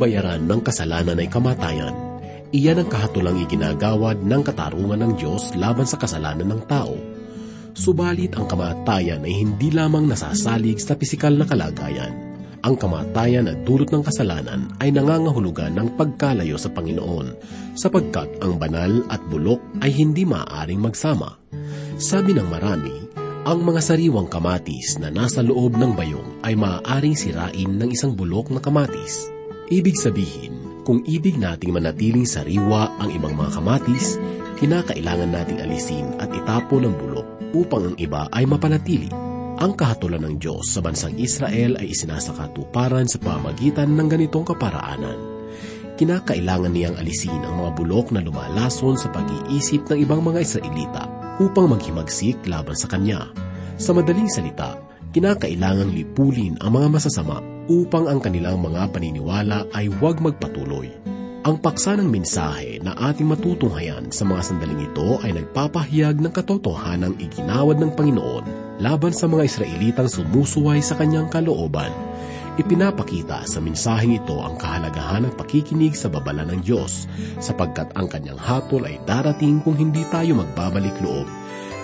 kabayaran 0.00 0.48
ng 0.48 0.64
kasalanan 0.64 1.20
ay 1.20 1.28
kamatayan. 1.28 1.92
Iyan 2.56 2.80
ang 2.80 2.88
kahatulang 2.88 3.36
iginagawad 3.44 4.24
ng 4.24 4.42
katarungan 4.48 4.96
ng 4.96 5.12
Diyos 5.20 5.52
laban 5.60 5.84
sa 5.84 6.00
kasalanan 6.00 6.56
ng 6.56 6.64
tao. 6.64 6.96
Subalit 7.76 8.32
ang 8.32 8.48
kamatayan 8.48 9.20
ay 9.28 9.44
hindi 9.44 9.68
lamang 9.68 10.08
nasasalig 10.08 10.80
sa 10.80 10.96
pisikal 10.96 11.36
na 11.36 11.44
kalagayan. 11.44 12.16
Ang 12.64 12.80
kamatayan 12.80 13.52
at 13.52 13.60
dulot 13.68 13.92
ng 13.92 14.00
kasalanan 14.00 14.72
ay 14.80 14.88
nangangahulugan 14.88 15.76
ng 15.76 16.00
pagkalayo 16.00 16.56
sa 16.56 16.72
Panginoon, 16.72 17.36
sapagkat 17.76 18.40
ang 18.40 18.56
banal 18.56 19.04
at 19.12 19.20
bulok 19.28 19.60
ay 19.84 19.92
hindi 19.92 20.24
maaaring 20.24 20.80
magsama. 20.80 21.36
Sabi 22.00 22.32
ng 22.32 22.48
marami, 22.48 22.96
ang 23.44 23.60
mga 23.68 23.84
sariwang 23.84 24.32
kamatis 24.32 24.96
na 24.96 25.12
nasa 25.12 25.44
loob 25.44 25.76
ng 25.76 25.92
bayong 25.92 26.40
ay 26.40 26.56
maaaring 26.56 27.20
sirain 27.20 27.68
ng 27.76 27.92
isang 27.92 28.16
bulok 28.16 28.48
na 28.48 28.64
kamatis. 28.64 29.39
Ibig 29.70 29.94
sabihin, 29.94 30.82
kung 30.82 30.98
ibig 31.06 31.38
nating 31.38 31.70
manatiling 31.70 32.26
sariwa 32.26 32.90
ang 32.98 33.14
ibang 33.14 33.38
mga 33.38 33.54
kamatis, 33.54 34.18
kinakailangan 34.58 35.30
nating 35.30 35.62
alisin 35.62 36.10
at 36.18 36.26
itapon 36.34 36.90
ang 36.90 36.98
bulok 36.98 37.22
upang 37.54 37.94
ang 37.94 37.96
iba 38.02 38.26
ay 38.34 38.50
mapanatili. 38.50 39.06
Ang 39.62 39.78
kahatulan 39.78 40.26
ng 40.26 40.42
Diyos 40.42 40.74
sa 40.74 40.82
bansang 40.82 41.14
Israel 41.22 41.78
ay 41.78 41.94
isinasakatuparan 41.94 43.06
sa 43.06 43.22
pamagitan 43.22 43.94
ng 43.94 44.10
ganitong 44.10 44.42
kaparaanan. 44.42 45.46
Kinakailangan 45.94 46.74
niyang 46.74 46.98
alisin 46.98 47.38
ang 47.46 47.62
mga 47.62 47.70
bulok 47.78 48.10
na 48.10 48.26
lumalason 48.26 48.98
sa 48.98 49.06
pag-iisip 49.14 49.86
ng 49.86 50.02
ibang 50.02 50.18
mga 50.18 50.50
Israelita 50.50 51.06
upang 51.38 51.70
maghimagsik 51.70 52.42
laban 52.50 52.74
sa 52.74 52.90
Kanya. 52.90 53.30
Sa 53.78 53.94
madaling 53.94 54.26
salita, 54.26 54.82
kinakailangang 55.14 55.94
lipulin 55.94 56.58
ang 56.58 56.74
mga 56.74 56.90
masasama 56.90 57.59
upang 57.70 58.10
ang 58.10 58.18
kanilang 58.18 58.58
mga 58.58 58.90
paniniwala 58.90 59.70
ay 59.70 59.86
huwag 59.86 60.18
magpatuloy. 60.18 60.90
Ang 61.40 61.56
paksa 61.62 61.96
ng 61.96 62.10
mensahe 62.10 62.82
na 62.84 62.92
ating 62.98 63.24
matutunghayan 63.24 64.12
sa 64.12 64.28
mga 64.28 64.42
sandaling 64.44 64.90
ito 64.90 65.22
ay 65.24 65.32
nagpapahayag 65.38 66.20
ng 66.20 66.32
katotohanang 66.34 67.16
iginawad 67.16 67.80
ng 67.80 67.96
Panginoon 67.96 68.44
laban 68.82 69.14
sa 69.14 69.24
mga 69.24 69.48
Israelitang 69.48 70.10
sumusuway 70.10 70.84
sa 70.84 70.98
kanyang 71.00 71.32
kalooban. 71.32 71.94
Ipinapakita 72.60 73.48
sa 73.48 73.56
mensaheng 73.62 74.20
ito 74.20 74.36
ang 74.36 74.60
kahalagahan 74.60 75.30
ng 75.30 75.34
pakikinig 75.38 75.96
sa 75.96 76.12
babala 76.12 76.44
ng 76.44 76.60
Diyos 76.60 77.08
sapagkat 77.40 77.94
ang 77.96 78.10
kanyang 78.10 78.36
hatol 78.36 78.84
ay 78.84 79.00
darating 79.08 79.64
kung 79.64 79.80
hindi 79.80 80.04
tayo 80.12 80.36
magbabalik 80.36 80.98
loob 81.00 81.39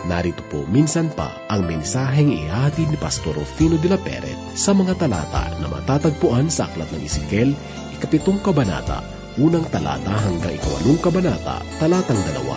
Narito 0.07 0.47
po 0.47 0.63
minsan 0.71 1.11
pa 1.11 1.35
ang 1.51 1.67
mensaheng 1.67 2.31
ihatid 2.31 2.87
ni 2.95 2.99
Pastor 2.99 3.35
Rufino 3.35 3.75
de 3.75 3.91
la 3.91 3.99
Peret 3.99 4.39
sa 4.55 4.71
mga 4.71 4.95
talata 4.95 5.51
na 5.59 5.67
matatagpuan 5.67 6.47
sa 6.47 6.71
Aklat 6.71 6.87
ng 6.95 7.03
Isikel, 7.03 7.51
ikapitong 7.99 8.39
kabanata, 8.39 9.03
unang 9.43 9.67
talata 9.67 10.15
hanggang 10.15 10.55
ikawalong 10.55 11.03
kabanata, 11.03 11.59
talatang 11.83 12.23
dalawa. 12.23 12.55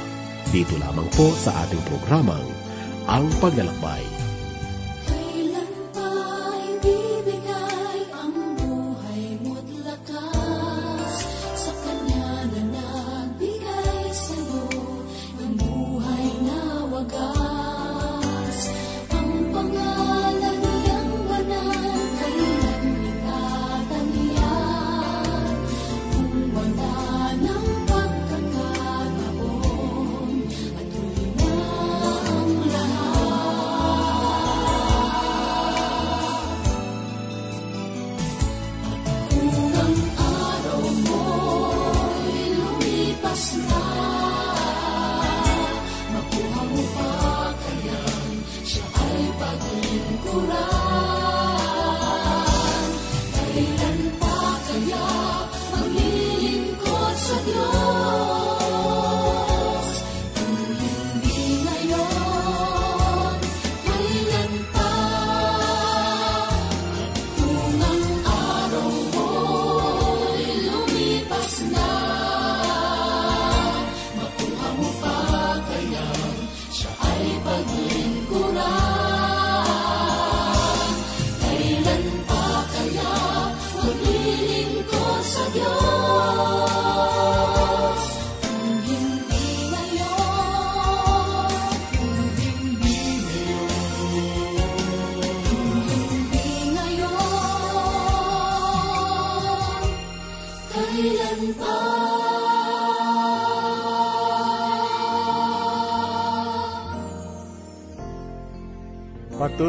Dito 0.53 0.77
lamang 0.77 1.09
po 1.17 1.33
sa 1.33 1.65
ating 1.65 1.81
programang 1.89 2.45
Ang 3.09 3.29
Paglalakbay 3.41 4.08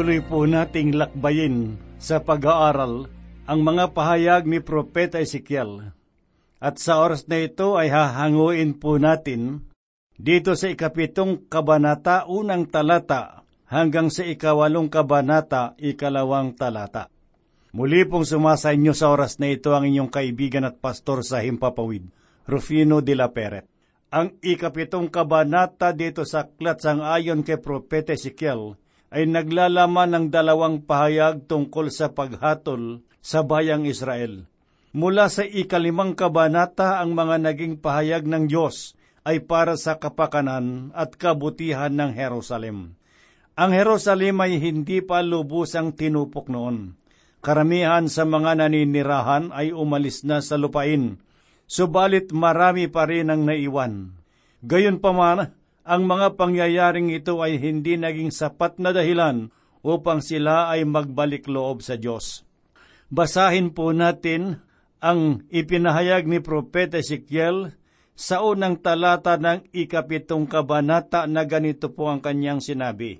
Patuloy 0.01 0.25
po 0.25 0.49
nating 0.49 0.97
lakbayin 0.97 1.77
sa 2.01 2.25
pag-aaral 2.25 3.05
ang 3.45 3.59
mga 3.61 3.93
pahayag 3.93 4.49
ni 4.49 4.57
Propeta 4.57 5.21
Ezekiel. 5.21 5.93
At 6.57 6.81
sa 6.81 7.05
oras 7.05 7.29
na 7.29 7.37
ito 7.37 7.77
ay 7.77 7.93
hahanguin 7.93 8.81
po 8.81 8.97
natin 8.97 9.69
dito 10.17 10.57
sa 10.57 10.73
ikapitong 10.73 11.45
kabanata 11.45 12.25
unang 12.25 12.65
talata 12.73 13.45
hanggang 13.69 14.09
sa 14.09 14.25
ikawalong 14.25 14.89
kabanata 14.89 15.77
ikalawang 15.77 16.57
talata. 16.57 17.05
Muli 17.77 18.01
pong 18.09 18.25
sumasa 18.25 18.73
inyo 18.73 18.97
sa 18.97 19.13
oras 19.13 19.37
na 19.37 19.53
ito 19.53 19.77
ang 19.77 19.85
inyong 19.85 20.09
kaibigan 20.09 20.65
at 20.65 20.81
pastor 20.81 21.21
sa 21.21 21.45
Himpapawid, 21.45 22.09
Rufino 22.49 23.05
de 23.05 23.13
la 23.13 23.29
Peret. 23.29 23.69
Ang 24.09 24.41
ikapitong 24.41 25.13
kabanata 25.13 25.93
dito 25.93 26.25
sa 26.25 26.49
aklat 26.49 26.81
sang 26.81 27.05
ayon 27.05 27.45
kay 27.45 27.61
Propeta 27.61 28.17
Ezekiel 28.17 28.81
ay 29.11 29.27
naglalaman 29.27 30.15
ng 30.15 30.25
dalawang 30.31 30.87
pahayag 30.87 31.43
tungkol 31.45 31.91
sa 31.91 32.15
paghatol 32.15 33.03
sa 33.19 33.43
bayang 33.43 33.83
Israel. 33.83 34.47
Mula 34.95 35.27
sa 35.27 35.43
ikalimang 35.43 36.15
kabanata 36.15 37.03
ang 37.03 37.15
mga 37.15 37.43
naging 37.43 37.79
pahayag 37.79 38.23
ng 38.27 38.47
Diyos 38.47 38.95
ay 39.27 39.43
para 39.43 39.77
sa 39.77 39.99
kapakanan 39.99 40.95
at 40.95 41.15
kabutihan 41.19 41.93
ng 41.93 42.11
Jerusalem. 42.15 42.95
Ang 43.55 43.71
Jerusalem 43.75 44.41
ay 44.41 44.57
hindi 44.57 45.03
pa 45.03 45.21
lubusang 45.21 45.93
tinupok 45.93 46.47
noon. 46.47 46.95
Karamihan 47.43 48.07
sa 48.07 48.23
mga 48.23 48.57
naninirahan 48.63 49.51
ay 49.51 49.75
umalis 49.75 50.23
na 50.23 50.39
sa 50.39 50.55
lupain, 50.55 51.19
subalit 51.67 52.31
marami 52.31 52.87
pa 52.87 53.05
rin 53.09 53.27
ang 53.33 53.43
naiwan. 53.43 54.13
Gayon 54.61 55.01
pa 55.01 55.09
man, 55.09 55.51
ang 55.81 56.05
mga 56.05 56.37
pangyayaring 56.37 57.09
ito 57.09 57.41
ay 57.41 57.57
hindi 57.57 57.97
naging 57.97 58.29
sapat 58.29 58.77
na 58.77 58.93
dahilan 58.93 59.49
upang 59.81 60.21
sila 60.21 60.69
ay 60.69 60.85
magbalik 60.85 61.49
loob 61.49 61.81
sa 61.81 61.97
Diyos. 61.97 62.45
Basahin 63.09 63.73
po 63.73 63.89
natin 63.91 64.61
ang 65.01 65.41
ipinahayag 65.49 66.29
ni 66.29 66.37
Propeta 66.37 67.01
Ezekiel 67.01 67.73
sa 68.13 68.45
unang 68.45 68.77
talata 68.77 69.41
ng 69.41 69.73
ikapitong 69.73 70.45
kabanata 70.45 71.25
na 71.25 71.41
ganito 71.49 71.89
po 71.89 72.13
ang 72.13 72.21
kanyang 72.21 72.61
sinabi. 72.61 73.17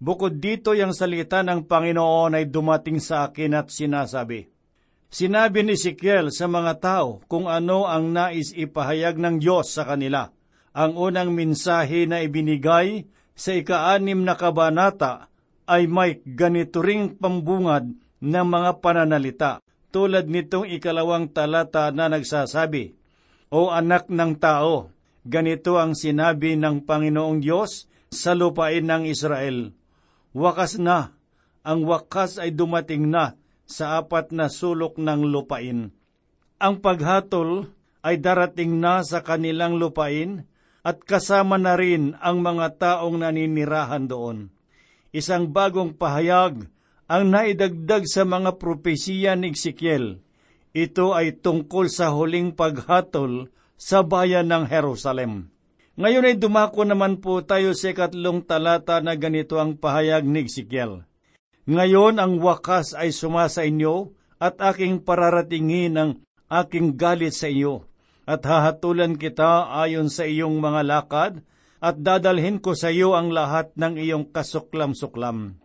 Bukod 0.00 0.40
dito, 0.40 0.72
yung 0.72 0.96
salita 0.96 1.44
ng 1.44 1.68
Panginoon 1.68 2.38
ay 2.38 2.48
dumating 2.48 3.02
sa 3.02 3.28
akin 3.28 3.52
at 3.58 3.68
sinasabi, 3.68 4.48
Sinabi 5.08 5.64
ni 5.64 5.74
Ezekiel 5.76 6.32
sa 6.32 6.48
mga 6.48 6.72
tao 6.80 7.20
kung 7.28 7.48
ano 7.48 7.88
ang 7.88 8.12
nais 8.12 8.52
ipahayag 8.52 9.16
ng 9.20 9.36
Diyos 9.40 9.72
sa 9.76 9.84
kanila– 9.84 10.32
ang 10.76 10.94
unang 10.96 11.32
mensahe 11.32 12.04
na 12.04 12.20
ibinigay 12.22 13.08
sa 13.38 13.54
ikaanim 13.54 14.26
na 14.26 14.34
kabanata 14.34 15.30
ay 15.68 15.86
may 15.86 16.18
ganito 16.24 16.80
ring 16.80 17.14
pambungad 17.14 17.92
ng 18.18 18.46
mga 18.48 18.70
pananalita 18.82 19.52
tulad 19.88 20.28
nitong 20.28 20.68
ikalawang 20.76 21.32
talata 21.32 21.88
na 21.92 22.12
nagsasabi, 22.12 22.96
O 23.48 23.72
anak 23.72 24.12
ng 24.12 24.36
tao, 24.36 24.92
ganito 25.24 25.80
ang 25.80 25.96
sinabi 25.96 26.56
ng 26.60 26.84
Panginoong 26.84 27.40
Diyos 27.40 27.88
sa 28.12 28.36
lupain 28.36 28.84
ng 28.84 29.08
Israel. 29.08 29.72
Wakas 30.36 30.76
na, 30.76 31.16
ang 31.64 31.88
wakas 31.88 32.36
ay 32.36 32.52
dumating 32.52 33.08
na 33.08 33.36
sa 33.68 34.00
apat 34.00 34.32
na 34.32 34.48
sulok 34.48 34.96
ng 35.00 35.28
lupain. 35.28 35.92
Ang 36.58 36.74
paghatol 36.80 37.68
ay 38.00 38.20
darating 38.20 38.80
na 38.80 39.04
sa 39.04 39.20
kanilang 39.20 39.76
lupain 39.76 40.48
at 40.88 41.04
kasama 41.04 41.60
na 41.60 41.76
rin 41.76 42.16
ang 42.16 42.40
mga 42.40 42.80
taong 42.80 43.20
naninirahan 43.20 44.08
doon. 44.08 44.48
Isang 45.12 45.52
bagong 45.52 45.92
pahayag 45.92 46.64
ang 47.04 47.24
naidagdag 47.28 48.08
sa 48.08 48.24
mga 48.24 48.56
propesiya 48.56 49.36
ni 49.36 49.52
Ezekiel. 49.52 50.24
Ito 50.72 51.12
ay 51.12 51.44
tungkol 51.44 51.92
sa 51.92 52.16
huling 52.16 52.56
paghatol 52.56 53.52
sa 53.76 54.00
bayan 54.00 54.48
ng 54.48 54.64
Jerusalem. 54.64 55.52
Ngayon 56.00 56.24
ay 56.24 56.36
dumako 56.40 56.88
naman 56.88 57.20
po 57.20 57.44
tayo 57.44 57.76
sa 57.76 57.92
ikatlong 57.92 58.40
talata 58.48 59.04
na 59.04 59.12
ganito 59.12 59.60
ang 59.60 59.76
pahayag 59.76 60.24
ni 60.24 60.48
Ezekiel. 60.48 61.04
Ngayon 61.68 62.16
ang 62.16 62.40
wakas 62.40 62.96
ay 62.96 63.12
sumasa 63.12 63.68
inyo 63.68 64.16
at 64.40 64.56
aking 64.72 65.04
pararatingin 65.04 66.00
ang 66.00 66.10
aking 66.48 66.96
galit 66.96 67.36
sa 67.36 67.52
iyo 67.52 67.84
at 68.28 68.44
hahatulan 68.44 69.16
kita 69.16 69.72
ayon 69.72 70.12
sa 70.12 70.28
iyong 70.28 70.60
mga 70.60 70.84
lakad 70.84 71.32
at 71.80 71.96
dadalhin 71.96 72.60
ko 72.60 72.76
sa 72.76 72.92
iyo 72.92 73.16
ang 73.16 73.32
lahat 73.32 73.72
ng 73.72 73.96
iyong 73.96 74.28
kasuklam-suklam. 74.28 75.56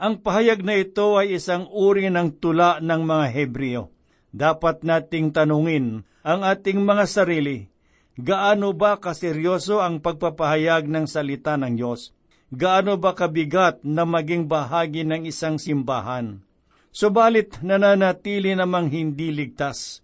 Ang 0.00 0.14
pahayag 0.24 0.64
na 0.64 0.80
ito 0.80 1.20
ay 1.20 1.36
isang 1.36 1.68
uri 1.68 2.08
ng 2.08 2.40
tula 2.40 2.80
ng 2.80 3.02
mga 3.04 3.26
Hebreo. 3.36 3.92
Dapat 4.32 4.82
nating 4.82 5.36
tanungin 5.36 6.08
ang 6.24 6.40
ating 6.42 6.82
mga 6.82 7.04
sarili, 7.04 7.68
gaano 8.16 8.72
ba 8.72 8.96
kaseryoso 8.96 9.84
ang 9.84 10.00
pagpapahayag 10.00 10.88
ng 10.88 11.04
salita 11.04 11.54
ng 11.60 11.76
Diyos? 11.76 12.16
Gaano 12.48 12.96
ba 12.96 13.12
kabigat 13.12 13.84
na 13.84 14.06
maging 14.08 14.48
bahagi 14.48 15.04
ng 15.04 15.26
isang 15.28 15.60
simbahan? 15.60 16.40
Subalit 16.94 17.58
nananatili 17.60 18.54
namang 18.54 18.88
hindi 18.88 19.34
ligtas. 19.34 20.03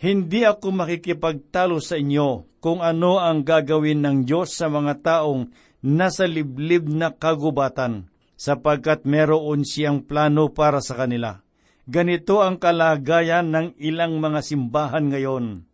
Hindi 0.00 0.48
ako 0.48 0.72
makikipagtalo 0.72 1.76
sa 1.76 2.00
inyo 2.00 2.56
kung 2.64 2.80
ano 2.80 3.20
ang 3.20 3.44
gagawin 3.44 4.00
ng 4.00 4.16
Diyos 4.24 4.56
sa 4.56 4.72
mga 4.72 5.04
taong 5.04 5.52
nasa 5.84 6.24
liblib 6.24 6.88
na 6.88 7.12
kagubatan 7.12 8.08
sapagkat 8.32 9.04
meron 9.04 9.60
siyang 9.60 10.00
plano 10.08 10.56
para 10.56 10.80
sa 10.80 10.96
kanila. 10.96 11.44
Ganito 11.84 12.40
ang 12.40 12.56
kalagayan 12.56 13.52
ng 13.52 13.76
ilang 13.76 14.16
mga 14.24 14.40
simbahan 14.40 15.12
ngayon. 15.12 15.68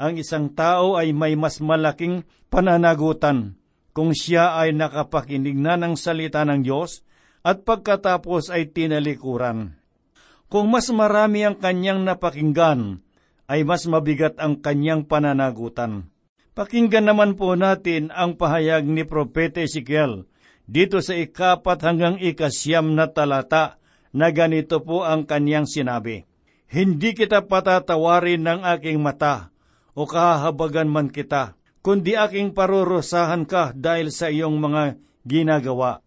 Ang 0.00 0.12
isang 0.16 0.56
tao 0.56 0.96
ay 0.96 1.12
may 1.12 1.36
mas 1.36 1.60
malaking 1.60 2.24
pananagutan 2.48 3.60
kung 3.92 4.16
siya 4.16 4.56
ay 4.56 4.72
nakapakinig 4.72 5.56
na 5.56 5.76
ng 5.76 6.00
salita 6.00 6.48
ng 6.48 6.64
Diyos 6.64 7.04
at 7.44 7.60
pagkatapos 7.68 8.48
ay 8.48 8.72
tinalikuran. 8.72 9.76
Kung 10.48 10.72
mas 10.72 10.88
marami 10.88 11.44
ang 11.44 11.60
kanyang 11.60 12.08
napakinggan, 12.08 13.04
ay 13.46 13.62
mas 13.62 13.86
mabigat 13.86 14.38
ang 14.42 14.58
kanyang 14.58 15.06
pananagutan. 15.06 16.10
Pakinggan 16.56 17.10
naman 17.12 17.36
po 17.36 17.52
natin 17.52 18.08
ang 18.10 18.34
pahayag 18.34 18.88
ni 18.88 19.04
Propete 19.04 19.66
Ezekiel 19.68 20.24
dito 20.66 20.98
sa 20.98 21.14
ikapat 21.14 21.78
hanggang 21.84 22.16
ikasyam 22.18 22.96
na 22.96 23.06
talata 23.06 23.78
na 24.10 24.32
ganito 24.32 24.82
po 24.82 25.06
ang 25.06 25.28
kanyang 25.28 25.68
sinabi. 25.68 26.26
Hindi 26.66 27.14
kita 27.14 27.46
patatawarin 27.46 28.42
ng 28.42 28.60
aking 28.74 28.98
mata 28.98 29.54
o 29.94 30.08
kahahabagan 30.08 30.90
man 30.90 31.12
kita, 31.12 31.54
kundi 31.84 32.18
aking 32.18 32.56
parurusahan 32.56 33.46
ka 33.46 33.70
dahil 33.76 34.10
sa 34.10 34.32
iyong 34.32 34.58
mga 34.58 34.98
ginagawa. 35.22 36.02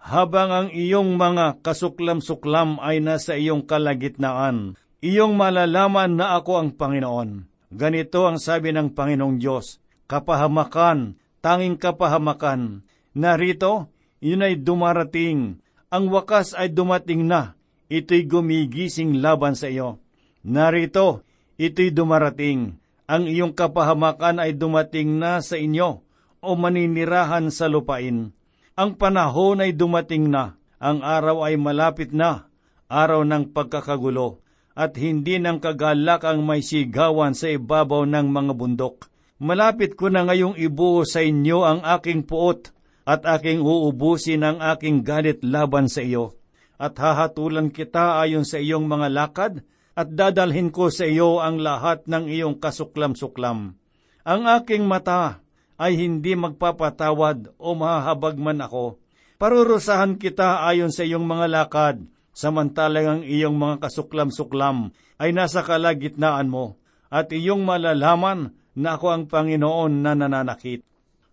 Habang 0.00 0.48
ang 0.48 0.68
iyong 0.72 1.20
mga 1.20 1.60
kasuklam-suklam 1.60 2.80
ay 2.80 3.04
nasa 3.04 3.36
iyong 3.36 3.68
kalagitnaan, 3.68 4.79
iyong 5.00 5.36
malalaman 5.36 6.16
na 6.16 6.36
ako 6.36 6.52
ang 6.60 6.70
Panginoon. 6.76 7.30
Ganito 7.70 8.26
ang 8.26 8.40
sabi 8.40 8.74
ng 8.74 8.96
Panginoong 8.96 9.38
Diyos, 9.38 9.78
kapahamakan, 10.10 11.20
tanging 11.38 11.78
kapahamakan. 11.78 12.82
Narito, 13.14 13.92
yun 14.18 14.44
ay 14.44 14.58
dumarating. 14.60 15.62
Ang 15.90 16.04
wakas 16.10 16.54
ay 16.54 16.70
dumating 16.70 17.26
na. 17.26 17.58
Ito'y 17.90 18.26
gumigising 18.26 19.18
laban 19.18 19.58
sa 19.58 19.66
iyo. 19.66 19.98
Narito, 20.46 21.26
ito'y 21.58 21.90
dumarating. 21.90 22.78
Ang 23.10 23.26
iyong 23.26 23.54
kapahamakan 23.54 24.38
ay 24.38 24.54
dumating 24.54 25.18
na 25.18 25.42
sa 25.42 25.58
inyo 25.58 26.06
o 26.40 26.48
maninirahan 26.54 27.50
sa 27.50 27.66
lupain. 27.66 28.30
Ang 28.78 28.90
panahon 28.96 29.60
ay 29.60 29.74
dumating 29.74 30.30
na. 30.30 30.56
Ang 30.80 31.02
araw 31.04 31.44
ay 31.44 31.58
malapit 31.58 32.14
na. 32.14 32.48
Araw 32.86 33.26
ng 33.26 33.50
pagkakagulo. 33.50 34.39
At 34.78 34.94
hindi 34.96 35.36
ng 35.36 35.58
kagalak 35.58 36.22
ang 36.22 36.46
may 36.46 36.62
sigawan 36.62 37.34
sa 37.34 37.50
ibabaw 37.50 38.06
ng 38.06 38.30
mga 38.30 38.52
bundok. 38.54 39.10
Malapit 39.40 39.96
ko 39.96 40.12
na 40.12 40.28
ngayong 40.28 40.54
ibuo 40.60 41.02
sa 41.02 41.24
inyo 41.24 41.64
ang 41.64 41.80
aking 41.82 42.28
puot 42.28 42.70
at 43.08 43.24
aking 43.26 43.64
uubusin 43.64 44.44
ang 44.44 44.58
aking 44.60 45.02
galit 45.02 45.40
laban 45.42 45.88
sa 45.88 46.04
iyo. 46.04 46.36
At 46.80 46.96
hahatulan 46.96 47.72
kita 47.72 48.20
ayon 48.22 48.46
sa 48.46 48.56
iyong 48.60 48.88
mga 48.88 49.08
lakad, 49.12 49.54
at 49.98 50.08
dadalhin 50.16 50.72
ko 50.72 50.88
sa 50.88 51.04
iyo 51.04 51.42
ang 51.42 51.60
lahat 51.60 52.06
ng 52.08 52.30
iyong 52.30 52.56
kasuklam-suklam. 52.56 53.76
Ang 54.24 54.42
aking 54.48 54.86
mata 54.86 55.44
ay 55.80 55.96
hindi 55.96 56.36
magpapatawad 56.36 57.56
o 57.56 57.68
mahahabag 57.76 58.36
man 58.36 58.64
ako. 58.64 59.00
Parurusahan 59.40 60.20
kita 60.20 60.68
ayon 60.68 60.92
sa 60.92 61.04
iyong 61.04 61.24
mga 61.24 61.46
lakad, 61.48 62.04
samantalang 62.40 63.20
ang 63.20 63.22
iyong 63.28 63.60
mga 63.60 63.84
kasuklam-suklam 63.84 64.96
ay 65.20 65.36
nasa 65.36 65.60
kalagitnaan 65.60 66.48
mo, 66.48 66.80
at 67.12 67.28
iyong 67.28 67.60
malalaman 67.68 68.56
na 68.72 68.96
ako 68.96 69.06
ang 69.12 69.24
Panginoon 69.28 70.00
na 70.00 70.16
nananakit. 70.16 70.80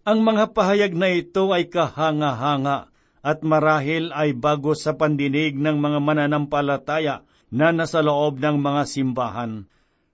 Ang 0.04 0.27
mga 0.27 0.51
pahayag 0.51 0.92
na 0.92 1.07
ito 1.07 1.56
ay 1.56 1.71
kahanga-hanga 1.71 2.92
at 3.23 3.40
marahil 3.44 4.11
ay 4.11 4.35
bago 4.35 4.76
sa 4.76 4.99
pandinig 4.99 5.56
ng 5.56 5.80
mga 5.80 5.99
mananampalataya 6.04 7.23
na 7.52 7.71
nasa 7.71 8.04
loob 8.04 8.44
ng 8.44 8.59
mga 8.59 8.83
simbahan. 8.87 9.68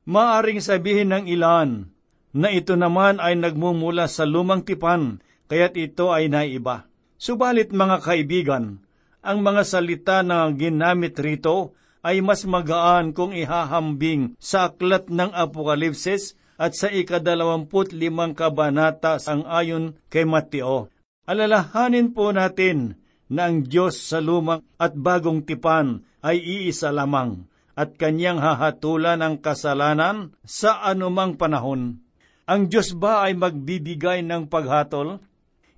Maaring 0.06 0.62
sabihin 0.62 1.10
ng 1.10 1.26
ilan 1.30 1.90
na 2.34 2.50
ito 2.50 2.74
naman 2.74 3.22
ay 3.22 3.38
nagmumula 3.38 4.10
sa 4.10 4.26
lumang 4.26 4.66
tipan, 4.66 5.22
kaya't 5.50 5.78
ito 5.78 6.10
ay 6.10 6.30
naiba. 6.30 6.90
Subalit 7.22 7.70
mga 7.70 8.02
kaibigan, 8.02 8.84
ang 9.24 9.40
mga 9.40 9.64
salita 9.64 10.20
na 10.22 10.52
ginamit 10.52 11.16
rito 11.16 11.74
ay 12.04 12.20
mas 12.20 12.44
magaan 12.44 13.16
kung 13.16 13.32
ihahambing 13.32 14.36
sa 14.36 14.68
aklat 14.68 15.08
ng 15.08 15.32
Apokalipsis 15.32 16.36
at 16.60 16.76
sa 16.76 16.92
ikadalawamput 16.92 17.96
limang 17.96 18.36
kabanata 18.36 19.18
sang 19.18 19.48
ayon 19.48 19.96
kay 20.12 20.28
Mateo. 20.28 20.92
Alalahanin 21.24 22.12
po 22.12 22.36
natin 22.36 23.00
na 23.32 23.48
ang 23.48 23.64
Diyos 23.64 24.04
sa 24.04 24.20
lumang 24.20 24.62
at 24.76 24.92
bagong 24.94 25.48
tipan 25.48 26.04
ay 26.20 26.44
iisa 26.44 26.92
lamang 26.92 27.48
at 27.74 27.96
kanyang 27.98 28.38
hahatulan 28.38 29.24
ang 29.24 29.40
kasalanan 29.40 30.36
sa 30.46 30.84
anumang 30.84 31.40
panahon. 31.40 32.04
Ang 32.44 32.68
Diyos 32.68 32.92
ba 32.94 33.24
ay 33.24 33.40
magbibigay 33.40 34.22
ng 34.28 34.52
paghatol? 34.52 35.24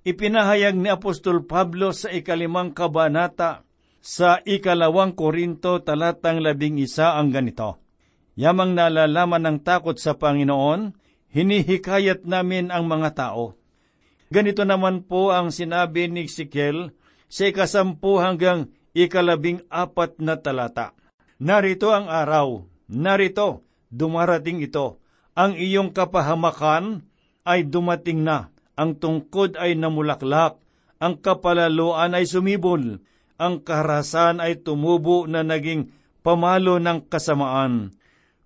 Ipinahayag 0.06 0.78
ni 0.78 0.86
Apostol 0.86 1.50
Pablo 1.50 1.90
sa 1.90 2.14
ikalimang 2.14 2.70
kabanata 2.70 3.66
sa 3.98 4.38
ikalawang 4.46 5.18
Korinto 5.18 5.82
talatang 5.82 6.38
labing 6.38 6.78
isa 6.78 7.18
ang 7.18 7.34
ganito. 7.34 7.82
Yamang 8.38 8.78
nalalaman 8.78 9.42
ng 9.42 9.58
takot 9.66 9.98
sa 9.98 10.14
Panginoon, 10.14 10.94
hinihikayat 11.34 12.22
namin 12.22 12.70
ang 12.70 12.86
mga 12.86 13.18
tao. 13.18 13.58
Ganito 14.30 14.62
naman 14.62 15.02
po 15.10 15.34
ang 15.34 15.50
sinabi 15.50 16.06
ni 16.06 16.30
Ezekiel 16.30 16.94
sa 17.26 17.50
ikasampu 17.50 18.22
hanggang 18.22 18.70
ikalabing 18.94 19.66
apat 19.74 20.22
na 20.22 20.38
talata. 20.38 20.94
Narito 21.42 21.90
ang 21.90 22.06
araw, 22.06 22.62
narito, 22.86 23.66
dumarating 23.90 24.62
ito. 24.62 25.02
Ang 25.34 25.58
iyong 25.58 25.90
kapahamakan 25.90 27.02
ay 27.42 27.66
dumating 27.66 28.22
na, 28.22 28.54
ang 28.76 29.00
tungkod 29.00 29.56
ay 29.56 29.74
namulaklak, 29.74 30.60
ang 31.00 31.18
kapalaluan 31.20 32.12
ay 32.16 32.28
sumibol, 32.28 33.00
ang 33.36 33.60
karasan 33.60 34.40
ay 34.40 34.60
tumubo 34.60 35.28
na 35.28 35.44
naging 35.44 35.92
pamalo 36.24 36.80
ng 36.80 37.04
kasamaan 37.08 37.96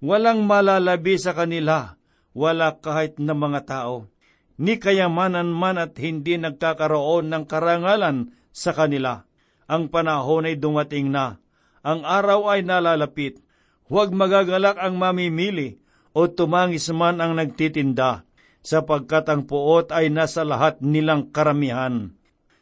Walang 0.00 0.48
malalabi 0.48 1.20
sa 1.20 1.36
kanila, 1.36 2.00
wala 2.32 2.80
kahit 2.80 3.20
na 3.20 3.36
mga 3.36 3.68
tao. 3.68 4.08
Ni 4.56 4.80
kayamanan 4.80 5.52
man 5.52 5.76
at 5.76 5.92
hindi 6.00 6.40
nagkakaroon 6.40 7.28
ng 7.28 7.44
karangalan 7.44 8.32
sa 8.48 8.72
kanila. 8.72 9.28
Ang 9.68 9.92
panahon 9.92 10.48
ay 10.48 10.56
dumating 10.56 11.12
na. 11.12 11.36
Ang 11.84 12.08
araw 12.08 12.48
ay 12.48 12.64
nalalapit. 12.64 13.44
Huwag 13.92 14.16
magagalak 14.16 14.80
ang 14.80 14.96
mamimili 14.96 15.76
o 16.16 16.32
tumangis 16.32 16.88
man 16.88 17.20
ang 17.20 17.36
nagtitinda, 17.36 18.24
sapagkat 18.60 19.28
ang 19.28 19.48
puot 19.48 19.92
ay 19.92 20.12
nasa 20.12 20.44
lahat 20.44 20.80
nilang 20.84 21.32
karamihan. 21.32 22.12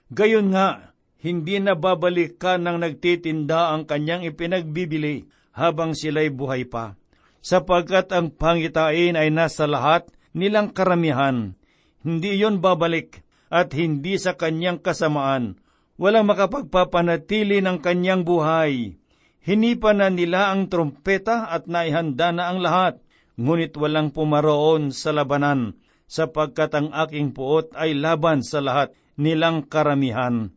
Gayon 0.08 0.54
nga, 0.54 0.94
hindi 1.18 1.58
na 1.58 1.74
babalikan 1.74 2.62
ng 2.62 2.78
nagtitinda 2.78 3.74
ang 3.74 3.84
kanyang 3.84 4.22
ipinagbibili 4.22 5.26
habang 5.50 5.92
sila'y 5.92 6.30
buhay 6.30 6.70
pa, 6.70 6.94
sapagkat 7.42 8.14
ang 8.14 8.30
pangitain 8.30 9.18
ay 9.18 9.28
nasa 9.34 9.66
lahat 9.66 10.06
nilang 10.30 10.70
karamihan. 10.70 11.58
Hindi 12.06 12.38
yon 12.38 12.62
babalik 12.62 13.26
at 13.50 13.74
hindi 13.74 14.14
sa 14.22 14.38
kanyang 14.38 14.78
kasamaan. 14.78 15.58
Walang 15.98 16.30
makapagpapanatili 16.30 17.58
ng 17.58 17.82
kanyang 17.82 18.22
buhay. 18.22 18.94
Hinipa 19.42 19.90
na 19.98 20.14
nila 20.14 20.54
ang 20.54 20.70
trompeta 20.70 21.50
at 21.50 21.66
naihanda 21.66 22.30
na 22.30 22.54
ang 22.54 22.62
lahat, 22.62 23.02
ngunit 23.34 23.74
walang 23.74 24.14
pumaroon 24.14 24.94
sa 24.94 25.10
labanan, 25.10 25.74
sapagkat 26.08 26.72
ang 26.72 26.88
aking 26.90 27.36
puot 27.36 27.70
ay 27.76 27.92
laban 27.92 28.40
sa 28.40 28.64
lahat 28.64 28.96
nilang 29.20 29.68
karamihan. 29.68 30.50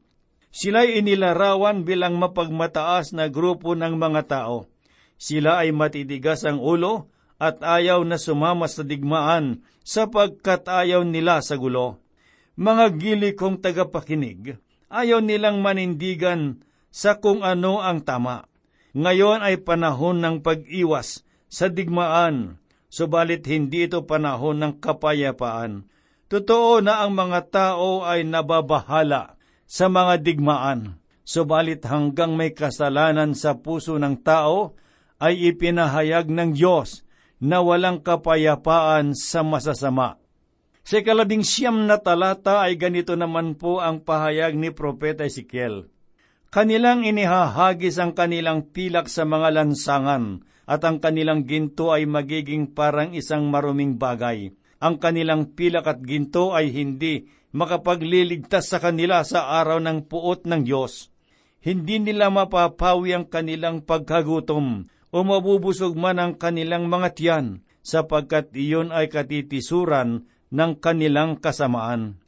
Sila'y 0.52 1.00
inilarawan 1.00 1.84
bilang 1.84 2.20
mapagmataas 2.20 3.12
na 3.16 3.28
grupo 3.28 3.76
ng 3.76 3.96
mga 4.00 4.22
tao. 4.28 4.68
Sila 5.20 5.64
ay 5.64 5.76
matitigas 5.76 6.48
ang 6.48 6.60
ulo 6.60 7.12
at 7.42 7.60
ayaw 7.64 8.06
na 8.06 8.22
sumama 8.22 8.70
sa 8.70 8.86
digmaan 8.86 9.64
sapagkat 9.82 10.68
ayaw 10.70 11.02
nila 11.02 11.42
sa 11.42 11.58
gulo. 11.58 12.00
Mga 12.54 12.86
gili 13.02 13.30
kong 13.34 13.64
tagapakinig, 13.64 14.62
ayaw 14.94 15.24
nilang 15.24 15.64
manindigan 15.66 16.62
sa 16.94 17.18
kung 17.18 17.42
ano 17.42 17.82
ang 17.82 18.06
tama. 18.06 18.46
Ngayon 18.94 19.42
ay 19.42 19.58
panahon 19.64 20.22
ng 20.22 20.44
pag-iwas 20.46 21.24
sa 21.50 21.72
digmaan, 21.72 22.61
subalit 22.92 23.48
hindi 23.48 23.88
ito 23.88 24.04
panahon 24.04 24.60
ng 24.60 24.74
kapayapaan. 24.84 25.88
Totoo 26.28 26.84
na 26.84 27.02
ang 27.02 27.16
mga 27.16 27.40
tao 27.48 28.04
ay 28.04 28.28
nababahala 28.28 29.40
sa 29.64 29.88
mga 29.88 30.20
digmaan, 30.20 31.00
subalit 31.24 31.88
hanggang 31.88 32.36
may 32.36 32.52
kasalanan 32.52 33.32
sa 33.32 33.56
puso 33.64 33.96
ng 33.96 34.20
tao, 34.20 34.76
ay 35.22 35.56
ipinahayag 35.56 36.28
ng 36.28 36.52
Diyos 36.52 37.08
na 37.40 37.64
walang 37.64 38.04
kapayapaan 38.04 39.16
sa 39.16 39.40
masasama. 39.42 40.20
Sa 40.82 41.00
ikalabing 41.00 41.46
siyam 41.46 41.86
na 41.86 42.02
talata 42.02 42.66
ay 42.66 42.76
ganito 42.76 43.14
naman 43.14 43.54
po 43.54 43.80
ang 43.80 44.02
pahayag 44.02 44.58
ni 44.58 44.74
Propeta 44.74 45.24
Ezekiel. 45.24 45.88
Kanilang 46.52 47.08
inihahagis 47.08 47.96
ang 47.96 48.12
kanilang 48.12 48.76
pilak 48.76 49.08
sa 49.08 49.24
mga 49.24 49.56
lansangan, 49.56 50.44
at 50.68 50.84
ang 50.84 51.00
kanilang 51.00 51.48
ginto 51.48 51.96
ay 51.96 52.04
magiging 52.04 52.76
parang 52.76 53.16
isang 53.16 53.48
maruming 53.48 53.96
bagay. 53.96 54.52
Ang 54.84 55.00
kanilang 55.00 55.56
pilak 55.56 55.88
at 55.88 56.04
ginto 56.04 56.52
ay 56.52 56.76
hindi 56.76 57.24
makapagliligtas 57.56 58.68
sa 58.68 58.84
kanila 58.84 59.24
sa 59.24 59.64
araw 59.64 59.80
ng 59.80 60.12
puot 60.12 60.44
ng 60.44 60.68
Diyos. 60.68 61.08
Hindi 61.64 62.04
nila 62.04 62.28
mapapawi 62.28 63.16
ang 63.16 63.32
kanilang 63.32 63.88
pagkagutom 63.88 64.92
o 64.92 65.18
mabubusog 65.24 65.96
man 65.96 66.20
ang 66.20 66.34
kanilang 66.36 66.92
mga 66.92 67.16
tiyan, 67.16 67.64
sapagkat 67.80 68.52
iyon 68.52 68.92
ay 68.92 69.08
katitisuran 69.08 70.28
ng 70.52 70.72
kanilang 70.84 71.40
kasamaan. 71.40 72.20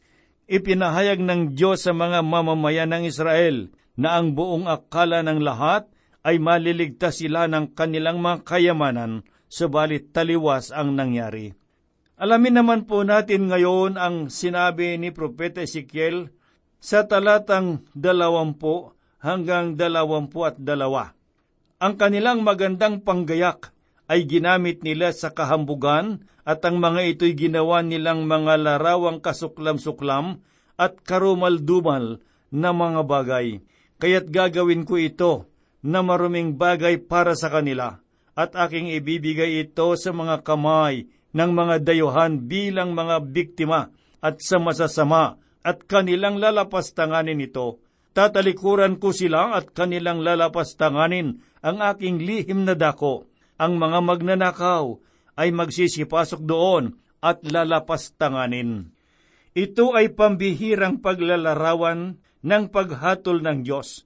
Ipinahayag 0.48 1.20
ng 1.20 1.60
Diyos 1.60 1.84
sa 1.84 1.92
mga 1.92 2.24
mamamayan 2.24 2.88
ng 2.96 3.04
Israel 3.04 3.83
na 4.00 4.18
ang 4.18 4.34
buong 4.34 4.66
akala 4.66 5.22
ng 5.22 5.42
lahat 5.42 5.86
ay 6.24 6.40
maliligtas 6.40 7.22
sila 7.22 7.46
ng 7.52 7.76
kanilang 7.76 8.24
mga 8.24 8.48
kayamanan, 8.48 9.28
subalit 9.52 10.16
taliwas 10.16 10.72
ang 10.72 10.96
nangyari. 10.98 11.54
Alamin 12.18 12.64
naman 12.64 12.82
po 12.88 13.04
natin 13.04 13.52
ngayon 13.52 14.00
ang 14.00 14.32
sinabi 14.32 14.96
ni 14.96 15.12
Propeta 15.12 15.62
Ezekiel 15.62 16.32
sa 16.80 17.04
talatang 17.06 17.84
dalawampu 17.92 18.96
hanggang 19.20 19.76
dalawampu 19.76 20.48
at 20.48 20.56
dalawa. 20.58 21.12
Ang 21.84 22.00
kanilang 22.00 22.48
magandang 22.48 23.04
panggayak 23.04 23.76
ay 24.08 24.24
ginamit 24.24 24.84
nila 24.88 25.12
sa 25.12 25.36
kahambugan 25.36 26.24
at 26.48 26.64
ang 26.64 26.80
mga 26.80 27.16
ito'y 27.16 27.36
ginawa 27.36 27.84
nilang 27.84 28.28
mga 28.28 28.60
larawang 28.60 29.20
kasuklam-suklam 29.20 30.44
at 30.80 31.00
karumal-dumal 31.04 32.24
na 32.52 32.70
mga 32.72 33.02
bagay 33.04 33.64
kaya't 34.04 34.28
gagawin 34.28 34.84
ko 34.84 35.00
ito 35.00 35.48
na 35.80 36.04
maruming 36.04 36.60
bagay 36.60 37.00
para 37.00 37.40
sa 37.40 37.48
kanila, 37.48 38.04
at 38.36 38.52
aking 38.52 38.92
ibibigay 38.92 39.64
ito 39.64 39.96
sa 39.96 40.12
mga 40.12 40.44
kamay 40.44 41.08
ng 41.32 41.52
mga 41.56 41.88
dayuhan 41.88 42.44
bilang 42.44 42.92
mga 42.92 43.24
biktima 43.24 43.96
at 44.20 44.44
sa 44.44 44.60
masasama, 44.60 45.40
at 45.64 45.88
kanilang 45.88 46.36
lalapastanganin 46.36 47.48
ito. 47.48 47.80
Tatalikuran 48.12 49.00
ko 49.00 49.16
sila 49.16 49.56
at 49.56 49.72
kanilang 49.72 50.20
lalapastanganin 50.20 51.40
ang 51.64 51.80
aking 51.80 52.20
lihim 52.20 52.68
na 52.68 52.76
dako. 52.76 53.24
Ang 53.56 53.80
mga 53.80 54.04
magnanakaw 54.04 55.00
ay 55.40 55.56
magsisipasok 55.56 56.44
doon 56.44 57.00
at 57.24 57.40
lalapastanganin. 57.48 58.92
Ito 59.56 59.96
ay 59.96 60.12
pambihirang 60.12 61.00
paglalarawan 61.00 62.20
ng 62.44 62.70
paghatol 62.70 63.40
ng 63.40 63.64
Diyos. 63.64 64.04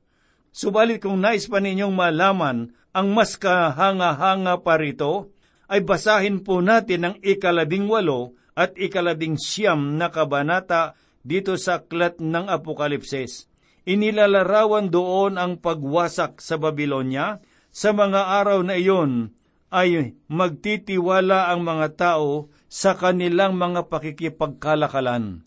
Subalit 0.54 1.04
kung 1.04 1.22
nais 1.22 1.46
pa 1.50 1.58
ninyong 1.62 1.94
malaman 1.94 2.72
ang 2.94 3.08
mas 3.14 3.38
kahanga-hanga 3.38 4.62
pa 4.62 4.78
rito, 4.78 5.34
ay 5.68 5.84
basahin 5.84 6.42
po 6.42 6.64
natin 6.64 7.12
ang 7.12 7.16
ikalabing 7.20 7.86
walo 7.86 8.34
at 8.58 8.74
ikalabing 8.74 9.38
siyam 9.38 10.00
na 10.00 10.10
kabanata 10.10 10.98
dito 11.22 11.60
sa 11.60 11.84
aklat 11.84 12.24
ng 12.24 12.48
Apokalipsis. 12.48 13.52
Inilalarawan 13.88 14.90
doon 14.90 15.36
ang 15.36 15.60
pagwasak 15.60 16.40
sa 16.40 16.56
Babylonia. 16.56 17.44
Sa 17.72 17.94
mga 17.94 18.42
araw 18.42 18.66
na 18.66 18.80
iyon 18.80 19.38
ay 19.70 20.18
magtitiwala 20.32 21.52
ang 21.52 21.62
mga 21.62 21.88
tao 22.00 22.50
sa 22.72 22.96
kanilang 22.98 23.54
mga 23.60 23.86
pakikipagkalakalan 23.92 25.47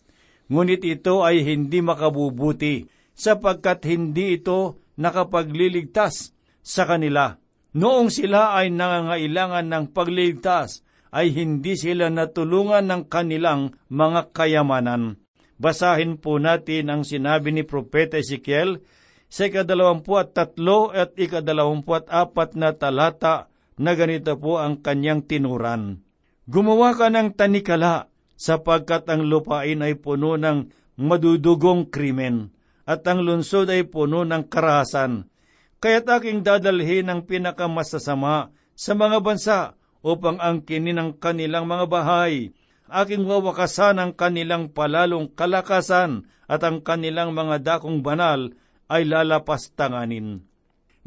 ngunit 0.51 0.83
ito 0.83 1.23
ay 1.23 1.47
hindi 1.47 1.79
makabubuti 1.79 2.91
sapagkat 3.15 3.87
hindi 3.87 4.35
ito 4.35 4.83
nakapagliligtas 4.99 6.35
sa 6.59 6.83
kanila. 6.83 7.39
Noong 7.71 8.11
sila 8.11 8.59
ay 8.59 8.67
nangangailangan 8.75 9.71
ng 9.71 9.85
pagliligtas, 9.95 10.83
ay 11.11 11.31
hindi 11.31 11.75
sila 11.75 12.07
natulungan 12.11 12.87
ng 12.87 13.03
kanilang 13.07 13.75
mga 13.87 14.31
kayamanan. 14.31 15.19
Basahin 15.55 16.19
po 16.19 16.39
natin 16.39 16.91
ang 16.91 17.03
sinabi 17.03 17.51
ni 17.51 17.63
Propeta 17.67 18.19
Ezekiel 18.19 18.83
sa 19.31 19.47
ikadalawampu 19.47 20.19
at 20.19 20.35
tatlo 20.35 20.91
at 20.91 21.15
ikadalawampu 21.15 21.95
at 21.95 22.07
apat 22.11 22.59
na 22.59 22.75
talata 22.75 23.51
na 23.79 23.91
ganito 23.95 24.35
po 24.35 24.59
ang 24.59 24.83
kanyang 24.83 25.23
tinuran. 25.23 26.03
Gumawa 26.47 26.91
ka 26.95 27.07
ng 27.07 27.35
tanikala 27.39 28.10
sapagkat 28.41 29.05
ang 29.05 29.29
lupain 29.29 29.85
ay 29.85 29.93
puno 30.01 30.33
ng 30.33 30.73
madudugong 30.97 31.93
krimen 31.93 32.49
at 32.89 33.05
ang 33.05 33.21
lungsod 33.21 33.69
ay 33.69 33.85
puno 33.85 34.25
ng 34.25 34.49
karahasan. 34.49 35.29
Kaya't 35.77 36.09
aking 36.09 36.41
dadalhin 36.41 37.13
ang 37.13 37.29
pinakamasasama 37.29 38.49
sa 38.73 38.93
mga 38.97 39.17
bansa 39.21 39.59
upang 40.01 40.41
angkinin 40.41 40.97
ang 40.97 41.11
kanilang 41.13 41.69
mga 41.69 41.85
bahay. 41.85 42.49
Aking 42.89 43.29
wawakasan 43.29 44.01
ang 44.01 44.11
kanilang 44.17 44.73
palalong 44.73 45.29
kalakasan 45.31 46.25
at 46.49 46.65
ang 46.65 46.81
kanilang 46.81 47.37
mga 47.37 47.61
dakong 47.61 48.01
banal 48.01 48.51
ay 48.91 49.07
lalapastanganin. 49.07 50.43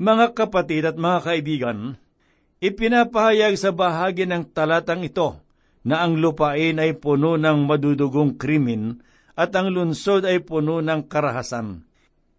Mga 0.01 0.33
kapatid 0.33 0.89
at 0.89 0.97
mga 0.97 1.19
kaibigan, 1.23 1.79
ipinapahayag 2.65 3.55
sa 3.61 3.71
bahagi 3.75 4.25
ng 4.25 4.49
talatang 4.55 5.05
ito 5.05 5.44
na 5.85 6.03
ang 6.03 6.17
lupain 6.17 6.81
ay 6.81 6.97
puno 6.97 7.37
ng 7.37 7.69
madudugong 7.69 8.41
krimen 8.41 9.05
at 9.37 9.53
ang 9.53 9.69
lunsod 9.69 10.25
ay 10.25 10.41
puno 10.41 10.81
ng 10.81 11.05
karahasan. 11.07 11.85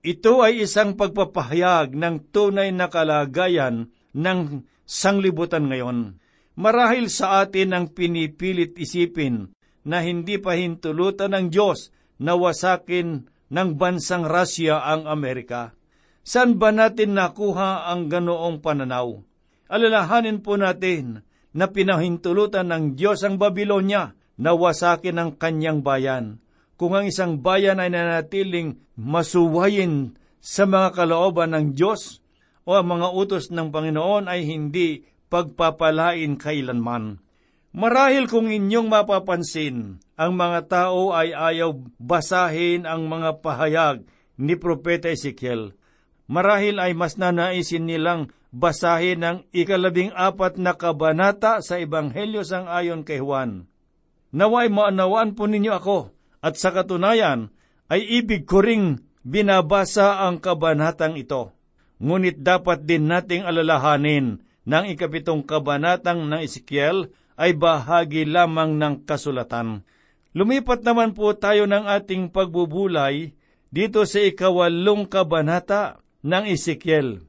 Ito 0.05 0.45
ay 0.45 0.65
isang 0.65 0.93
pagpapahayag 0.97 1.97
ng 1.97 2.29
tunay 2.29 2.69
na 2.69 2.89
kalagayan 2.89 3.89
ng 4.13 4.65
sanglibutan 4.85 5.65
ngayon. 5.69 6.21
Marahil 6.55 7.09
sa 7.09 7.41
atin 7.41 7.73
ang 7.73 7.85
pinipilit 7.89 8.77
isipin 8.77 9.49
na 9.81 10.05
hindi 10.05 10.37
pa 10.37 10.53
hintulutan 10.53 11.33
ng 11.33 11.45
Diyos 11.49 11.89
na 12.21 12.37
wasakin 12.37 13.27
ng 13.49 13.69
bansang 13.77 14.29
Russia 14.29 14.81
ang 14.81 15.09
Amerika. 15.09 15.73
Saan 16.25 16.57
ba 16.57 16.73
natin 16.73 17.17
nakuha 17.17 17.89
ang 17.89 18.09
ganoong 18.09 18.61
pananaw? 18.61 19.21
Alalahanin 19.69 20.41
po 20.41 20.57
natin 20.57 21.24
na 21.55 21.71
pinahintulutan 21.71 22.67
ng 22.67 22.99
Diyos 22.99 23.23
ang 23.23 23.39
Babylonia 23.39 24.11
na 24.35 24.51
wasakin 24.51 25.15
ang 25.15 25.31
kanyang 25.39 25.79
bayan. 25.79 26.43
Kung 26.75 26.91
ang 26.91 27.07
isang 27.07 27.39
bayan 27.39 27.79
ay 27.79 27.95
nanatiling 27.95 28.75
masuwayin 28.99 30.19
sa 30.43 30.67
mga 30.67 30.91
kalooban 30.91 31.55
ng 31.55 31.71
Diyos 31.71 32.19
o 32.67 32.75
ang 32.75 32.91
mga 32.91 33.07
utos 33.15 33.47
ng 33.55 33.71
Panginoon 33.71 34.27
ay 34.27 34.43
hindi 34.43 35.07
pagpapalain 35.31 36.35
kailanman. 36.35 37.23
Marahil 37.75 38.27
kung 38.27 38.51
inyong 38.51 38.87
mapapansin, 38.87 39.99
ang 40.15 40.31
mga 40.35 40.59
tao 40.67 41.11
ay 41.11 41.35
ayaw 41.35 41.75
basahin 41.99 42.87
ang 42.87 43.07
mga 43.07 43.43
pahayag 43.43 44.03
ni 44.39 44.55
Propeta 44.55 45.11
Ezekiel. 45.11 45.75
Marahil 46.27 46.79
ay 46.79 46.95
mas 46.95 47.19
nanaisin 47.19 47.87
nilang 47.87 48.31
basahin 48.55 49.19
ang 49.19 49.37
ikalabing 49.51 50.15
apat 50.15 50.55
na 50.55 50.79
kabanata 50.79 51.59
sa 51.59 51.75
Ebanghelyo 51.75 52.47
sang 52.47 52.71
ayon 52.71 53.03
kay 53.03 53.19
Juan. 53.19 53.67
Naway 54.31 54.71
maanawaan 54.71 55.35
po 55.35 55.51
ninyo 55.51 55.75
ako, 55.75 56.15
at 56.39 56.55
sa 56.55 56.71
katunayan 56.71 57.51
ay 57.91 58.23
ibig 58.23 58.47
ko 58.47 58.63
ring 58.63 59.03
binabasa 59.27 60.23
ang 60.23 60.39
kabanatang 60.39 61.19
ito. 61.19 61.51
Ngunit 61.99 62.39
dapat 62.43 62.87
din 62.87 63.11
nating 63.11 63.43
alalahanin 63.43 64.39
ng 64.63 64.85
ikapitong 64.95 65.43
kabanatang 65.43 66.23
ng 66.27 66.39
Ezekiel 66.43 67.11
ay 67.35 67.55
bahagi 67.55 68.23
lamang 68.23 68.79
ng 68.79 69.03
kasulatan. 69.03 69.83
Lumipat 70.35 70.83
naman 70.83 71.15
po 71.15 71.31
tayo 71.35 71.67
ng 71.67 71.87
ating 71.87 72.31
pagbubulay 72.31 73.35
dito 73.71 74.03
sa 74.03 74.19
ikawalong 74.19 75.07
kabanata 75.07 76.03
ng 76.23 76.43
Ezekiel. 76.51 77.23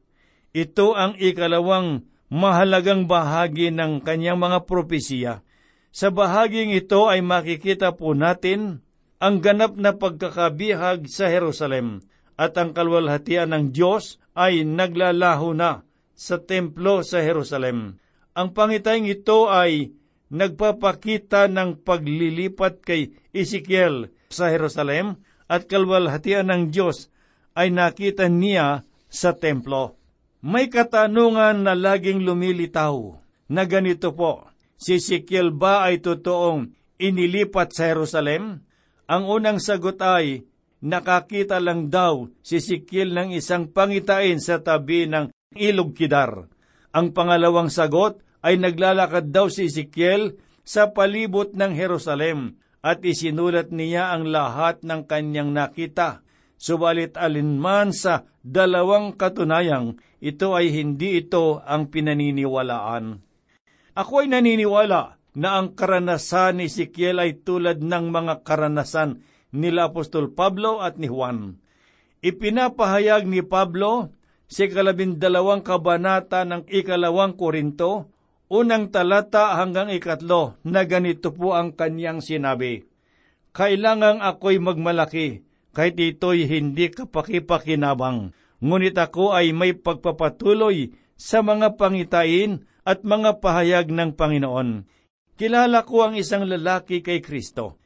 Ito 0.57 0.97
ang 0.97 1.21
ikalawang 1.21 2.09
mahalagang 2.33 3.05
bahagi 3.05 3.69
ng 3.69 4.01
kanyang 4.01 4.41
mga 4.41 4.65
propesiya. 4.65 5.45
Sa 5.93 6.09
bahaging 6.09 6.73
ito 6.73 7.13
ay 7.13 7.21
makikita 7.21 7.93
po 7.93 8.17
natin 8.17 8.81
ang 9.21 9.45
ganap 9.45 9.77
na 9.77 9.93
pagkakabihag 9.93 11.13
sa 11.13 11.29
Jerusalem 11.29 12.01
at 12.41 12.57
ang 12.57 12.73
kalwalhatian 12.73 13.53
ng 13.53 13.77
Diyos 13.77 14.17
ay 14.33 14.65
naglalaho 14.65 15.53
na 15.53 15.85
sa 16.17 16.41
templo 16.41 17.05
sa 17.05 17.21
Jerusalem. 17.21 18.01
Ang 18.33 18.57
pangitayng 18.57 19.05
ito 19.05 19.53
ay 19.53 19.93
nagpapakita 20.33 21.53
ng 21.53 21.85
paglilipat 21.85 22.81
kay 22.81 23.13
Ezekiel 23.37 24.09
sa 24.33 24.49
Jerusalem 24.49 25.21
at 25.53 25.69
kalwalhatian 25.69 26.49
ng 26.49 26.73
Diyos 26.73 27.13
ay 27.53 27.69
nakita 27.77 28.33
niya 28.33 28.89
sa 29.13 29.37
templo. 29.37 30.06
May 30.45 30.69
katanungan 30.69 31.65
na 31.65 31.73
laging 31.73 32.21
lumilitaw 32.21 33.17
na 33.49 33.63
ganito 33.65 34.13
po, 34.13 34.45
si 34.77 35.01
Ezekiel 35.01 35.55
ba 35.55 35.89
ay 35.89 36.05
totoong 36.05 36.77
inilipat 37.01 37.73
sa 37.73 37.89
Jerusalem? 37.89 38.61
Ang 39.09 39.23
unang 39.31 39.63
sagot 39.63 40.03
ay, 40.03 40.45
nakakita 40.85 41.57
lang 41.63 41.89
daw 41.89 42.29
si 42.45 42.61
Ezekiel 42.61 43.17
ng 43.17 43.33
isang 43.33 43.71
pangitain 43.71 44.43
sa 44.43 44.61
tabi 44.61 45.09
ng 45.09 45.33
ilog 45.57 45.97
Kidar. 45.97 46.53
Ang 46.93 47.17
pangalawang 47.17 47.73
sagot 47.73 48.21
ay 48.45 48.61
naglalakad 48.61 49.33
daw 49.33 49.49
si 49.49 49.73
Ezekiel 49.73 50.37
sa 50.67 50.93
palibot 50.93 51.55
ng 51.55 51.73
Jerusalem 51.73 52.61
at 52.85 53.01
isinulat 53.03 53.73
niya 53.73 54.13
ang 54.13 54.29
lahat 54.29 54.85
ng 54.85 55.07
kanyang 55.09 55.55
nakita. 55.55 56.26
Subalit 56.57 57.21
alinman 57.21 57.93
sa 57.93 58.25
dalawang 58.41 59.15
katunayang, 59.15 60.01
ito 60.25 60.57
ay 60.57 60.73
hindi 60.73 61.21
ito 61.21 61.61
ang 61.63 61.93
pinaniniwalaan. 61.93 63.21
Ako 63.97 64.25
ay 64.25 64.29
naniniwala 64.33 65.17
na 65.37 65.49
ang 65.61 65.77
karanasan 65.77 66.61
ni 66.61 66.73
Ezekiel 66.73 67.21
ay 67.21 67.45
tulad 67.45 67.85
ng 67.85 68.09
mga 68.09 68.41
karanasan 68.45 69.21
nila 69.53 69.93
Apostol 69.93 70.33
Pablo 70.33 70.81
at 70.81 70.97
ni 70.97 71.13
Juan. 71.13 71.61
Ipinapahayag 72.25 73.29
ni 73.29 73.45
Pablo 73.45 74.17
sa 74.49 74.65
kalabindalawang 74.65 75.61
kabanata 75.61 76.49
ng 76.49 76.65
ikalawang 76.67 77.37
Korinto, 77.37 78.09
unang 78.49 78.89
talata 78.95 79.59
hanggang 79.59 79.93
ikatlo 79.93 80.57
na 80.65 80.87
ganito 80.89 81.35
po 81.35 81.53
ang 81.53 81.75
kanyang 81.77 82.25
sinabi. 82.25 82.87
Kailangang 83.53 84.23
ako'y 84.23 84.61
magmalaki, 84.61 85.46
kahit 85.77 86.01
ito'y 86.01 86.49
hindi 86.49 86.89
kapakipakinabang, 86.89 88.33
ngunit 88.65 88.97
ako 88.97 89.37
ay 89.37 89.53
may 89.53 89.77
pagpapatuloy 89.77 90.97
sa 91.21 91.45
mga 91.45 91.77
pangitain 91.77 92.65
at 92.81 93.05
mga 93.05 93.45
pahayag 93.45 93.93
ng 93.93 94.17
Panginoon. 94.17 94.89
Kilala 95.37 95.85
ko 95.85 96.09
ang 96.09 96.17
isang 96.17 96.49
lalaki 96.49 97.05
kay 97.05 97.21
Kristo. 97.21 97.77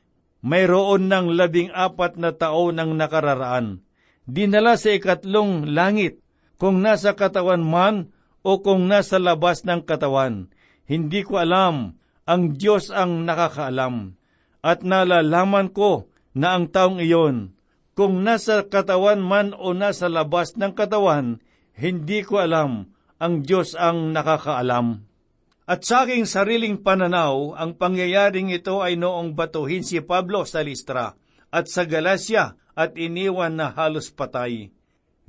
Mayroon 0.47 1.11
ng 1.11 1.35
labing 1.35 1.75
apat 1.75 2.15
na 2.15 2.31
taon 2.31 2.79
ng 2.79 2.95
nakararaan. 2.95 3.83
Dinala 4.23 4.79
sa 4.79 4.95
ikatlong 4.95 5.75
langit 5.75 6.23
kung 6.63 6.79
nasa 6.79 7.19
katawan 7.19 7.67
man 7.67 8.15
o 8.47 8.63
kung 8.63 8.87
nasa 8.87 9.19
labas 9.19 9.67
ng 9.67 9.83
katawan. 9.83 10.47
Hindi 10.87 11.27
ko 11.27 11.43
alam, 11.43 11.99
ang 12.23 12.55
Diyos 12.55 12.95
ang 12.95 13.27
nakakaalam. 13.27 14.15
At 14.63 14.87
nalalaman 14.87 15.75
ko 15.75 16.07
na 16.39 16.55
ang 16.55 16.71
taong 16.71 17.03
iyon, 17.03 17.59
kung 17.99 18.23
nasa 18.23 18.65
katawan 18.65 19.21
man 19.21 19.53
o 19.57 19.75
nasa 19.75 20.07
labas 20.07 20.55
ng 20.55 20.73
katawan, 20.73 21.43
hindi 21.77 22.23
ko 22.23 22.41
alam, 22.41 22.93
ang 23.21 23.45
Diyos 23.45 23.77
ang 23.77 24.15
nakakaalam. 24.17 25.05
At 25.71 25.87
sa 25.87 26.03
aking 26.03 26.27
sariling 26.27 26.83
pananaw, 26.83 27.55
ang 27.55 27.79
pangyayaring 27.79 28.51
ito 28.51 28.83
ay 28.83 28.99
noong 28.99 29.39
batuhin 29.39 29.87
si 29.87 30.03
Pablo 30.03 30.43
sa 30.43 30.67
Listra 30.67 31.15
at 31.51 31.71
sa 31.71 31.87
Galacia 31.87 32.59
at 32.75 32.99
iniwan 32.99 33.55
na 33.55 33.71
halos 33.71 34.11
patay. 34.11 34.75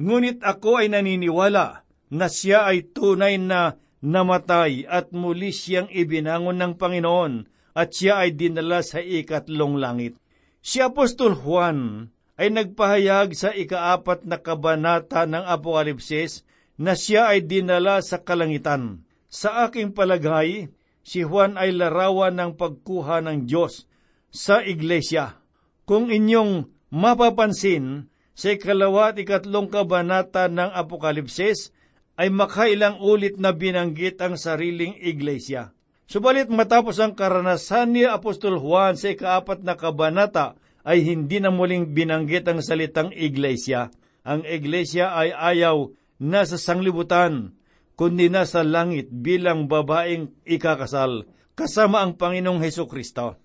Ngunit 0.02 0.42
ako 0.42 0.82
ay 0.82 0.90
naniniwala 0.90 1.86
na 2.10 2.26
siya 2.26 2.66
ay 2.66 2.90
tunay 2.90 3.38
na 3.38 3.78
namatay 4.02 4.90
at 4.90 5.14
muli 5.14 5.54
siyang 5.54 5.88
ibinangon 5.94 6.58
ng 6.58 6.74
Panginoon 6.74 7.34
at 7.78 7.94
siya 7.94 8.26
ay 8.26 8.34
dinala 8.34 8.82
sa 8.82 8.98
ikatlong 8.98 9.78
langit. 9.78 10.18
Si 10.62 10.82
Apostol 10.82 11.38
Juan 11.38 12.10
ay 12.40 12.52
nagpahayag 12.52 13.36
sa 13.36 13.52
ikaapat 13.52 14.24
na 14.28 14.40
kabanata 14.40 15.28
ng 15.28 15.44
Apokalipsis 15.44 16.48
na 16.80 16.96
siya 16.96 17.32
ay 17.36 17.46
dinala 17.46 18.00
sa 18.00 18.24
kalangitan. 18.24 19.04
Sa 19.32 19.68
aking 19.68 19.96
palagay, 19.96 20.72
si 21.02 21.24
Juan 21.24 21.56
ay 21.56 21.76
larawan 21.76 22.36
ng 22.36 22.52
pagkuha 22.60 23.24
ng 23.24 23.48
Diyos 23.48 23.88
sa 24.32 24.64
iglesia. 24.64 25.40
Kung 25.84 26.08
inyong 26.08 26.68
mapapansin, 26.92 28.12
sa 28.32 28.56
ikalawa 28.56 29.12
at 29.12 29.22
ikatlong 29.22 29.68
kabanata 29.68 30.48
ng 30.48 30.72
Apokalipsis 30.72 31.76
ay 32.16 32.32
makailang 32.32 32.98
ulit 33.04 33.38
na 33.38 33.54
binanggit 33.54 34.18
ang 34.24 34.40
sariling 34.40 34.98
iglesia. 34.98 35.76
Subalit 36.10 36.52
matapos 36.52 37.00
ang 37.00 37.16
karanasan 37.16 37.96
ni 37.96 38.04
Apostol 38.04 38.60
Juan 38.60 39.00
sa 39.00 39.14
ikaapat 39.14 39.64
na 39.64 39.80
kabanata 39.80 40.60
ay 40.88 41.06
hindi 41.06 41.38
na 41.38 41.54
muling 41.54 41.94
binanggit 41.94 42.46
ang 42.50 42.60
salitang 42.62 43.14
iglesia. 43.14 43.94
Ang 44.22 44.46
iglesia 44.46 45.14
ay 45.18 45.34
ayaw 45.34 45.94
na 46.22 46.46
sa 46.46 46.58
sanglibutan, 46.58 47.58
kundi 47.98 48.30
nasa 48.30 48.62
langit 48.62 49.10
bilang 49.10 49.66
babaeng 49.66 50.34
ikakasal, 50.46 51.26
kasama 51.58 52.06
ang 52.06 52.18
Panginoong 52.18 52.62
Heso 52.62 52.86
Kristo. 52.86 53.42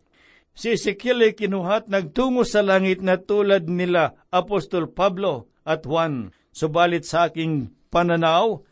Si 0.57 0.73
Ezekiel 0.73 1.21
ay 1.21 1.33
kinuhat 1.37 1.93
nagtungo 1.93 2.41
sa 2.49 2.65
langit 2.65 3.05
na 3.05 3.21
tulad 3.21 3.69
nila 3.69 4.17
Apostol 4.33 4.89
Pablo 4.89 5.53
at 5.69 5.85
Juan. 5.85 6.33
Subalit 6.49 7.05
sa 7.05 7.29
aking 7.29 7.77
pananaw 7.93 8.65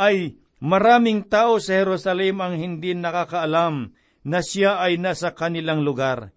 ay 0.00 0.40
maraming 0.64 1.28
tao 1.28 1.60
sa 1.60 1.84
Jerusalem 1.84 2.40
ang 2.40 2.56
hindi 2.56 2.96
nakakaalam 2.96 3.92
na 4.24 4.40
siya 4.40 4.80
ay 4.80 4.96
nasa 4.96 5.36
kanilang 5.36 5.84
lugar. 5.84 6.32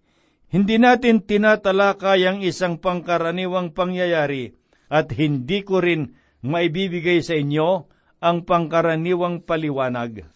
Hindi 0.52 0.76
natin 0.76 1.24
tinatalakay 1.24 2.28
ang 2.28 2.38
isang 2.44 2.76
pangkaraniwang 2.76 3.72
pangyayari 3.72 4.52
at 4.92 5.08
hindi 5.16 5.64
ko 5.64 5.80
rin 5.80 6.12
maibibigay 6.44 7.24
sa 7.24 7.40
inyo 7.40 7.88
ang 8.20 8.44
pangkaraniwang 8.44 9.48
paliwanag. 9.48 10.28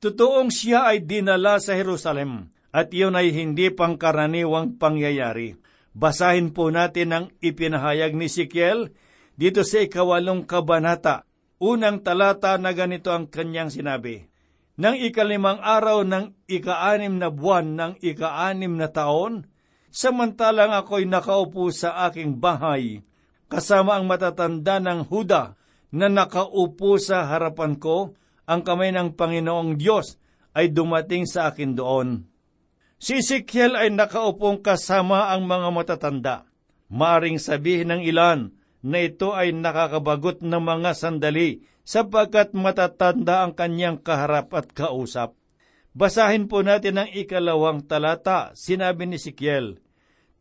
Totoong 0.00 0.48
siya 0.48 0.88
ay 0.88 1.04
dinala 1.04 1.60
sa 1.60 1.76
Jerusalem 1.76 2.48
at 2.72 2.96
iyon 2.96 3.12
ay 3.12 3.28
hindi 3.36 3.68
pangkaraniwang 3.68 4.80
pangyayari. 4.80 5.60
Basahin 5.92 6.56
po 6.56 6.72
natin 6.72 7.12
ang 7.12 7.24
ipinahayag 7.44 8.16
ni 8.16 8.32
Sikiel 8.32 8.96
dito 9.36 9.68
sa 9.68 9.84
ikawalong 9.84 10.48
kabanata. 10.48 11.28
Unang 11.60 12.00
talata 12.00 12.56
na 12.56 12.72
ganito 12.72 13.12
ang 13.12 13.28
kanyang 13.28 13.68
sinabi. 13.68 14.31
Nang 14.72 14.96
ikalimang 14.96 15.60
araw 15.60 16.00
ng 16.00 16.48
ikaanim 16.48 17.20
na 17.20 17.28
buwan 17.28 17.76
ng 17.76 17.92
ikaanim 18.00 18.80
na 18.80 18.88
taon, 18.88 19.44
samantalang 19.92 20.72
ako'y 20.72 21.04
nakaupo 21.04 21.68
sa 21.68 22.08
aking 22.08 22.40
bahay, 22.40 23.04
kasama 23.52 24.00
ang 24.00 24.08
matatanda 24.08 24.80
ng 24.80 25.04
Huda 25.12 25.60
na 25.92 26.08
nakaupo 26.08 26.96
sa 26.96 27.28
harapan 27.28 27.76
ko, 27.76 28.16
ang 28.48 28.64
kamay 28.64 28.96
ng 28.96 29.12
Panginoong 29.12 29.76
Diyos 29.76 30.16
ay 30.56 30.72
dumating 30.72 31.28
sa 31.28 31.52
akin 31.52 31.76
doon. 31.76 32.24
Si 32.96 33.20
Ezekiel 33.20 33.76
ay 33.76 33.92
nakaupong 33.92 34.64
kasama 34.64 35.28
ang 35.34 35.44
mga 35.44 35.68
matatanda. 35.68 36.36
Maring 36.88 37.36
sabihin 37.36 37.92
ng 37.92 38.02
ilan 38.04 38.52
na 38.82 38.98
ito 39.02 39.30
ay 39.32 39.54
nakakabagot 39.54 40.42
ng 40.42 40.58
mga 40.58 40.90
sandali 40.98 41.62
sapagkat 41.82 42.54
matatanda 42.54 43.46
ang 43.46 43.54
kanyang 43.54 43.98
kaharap 43.98 44.50
at 44.54 44.70
kausap. 44.74 45.34
Basahin 45.92 46.48
po 46.48 46.64
natin 46.64 47.04
ang 47.04 47.10
ikalawang 47.10 47.84
talata. 47.84 48.54
Sinabi 48.56 49.06
ni 49.06 49.18
Sikiel, 49.20 49.78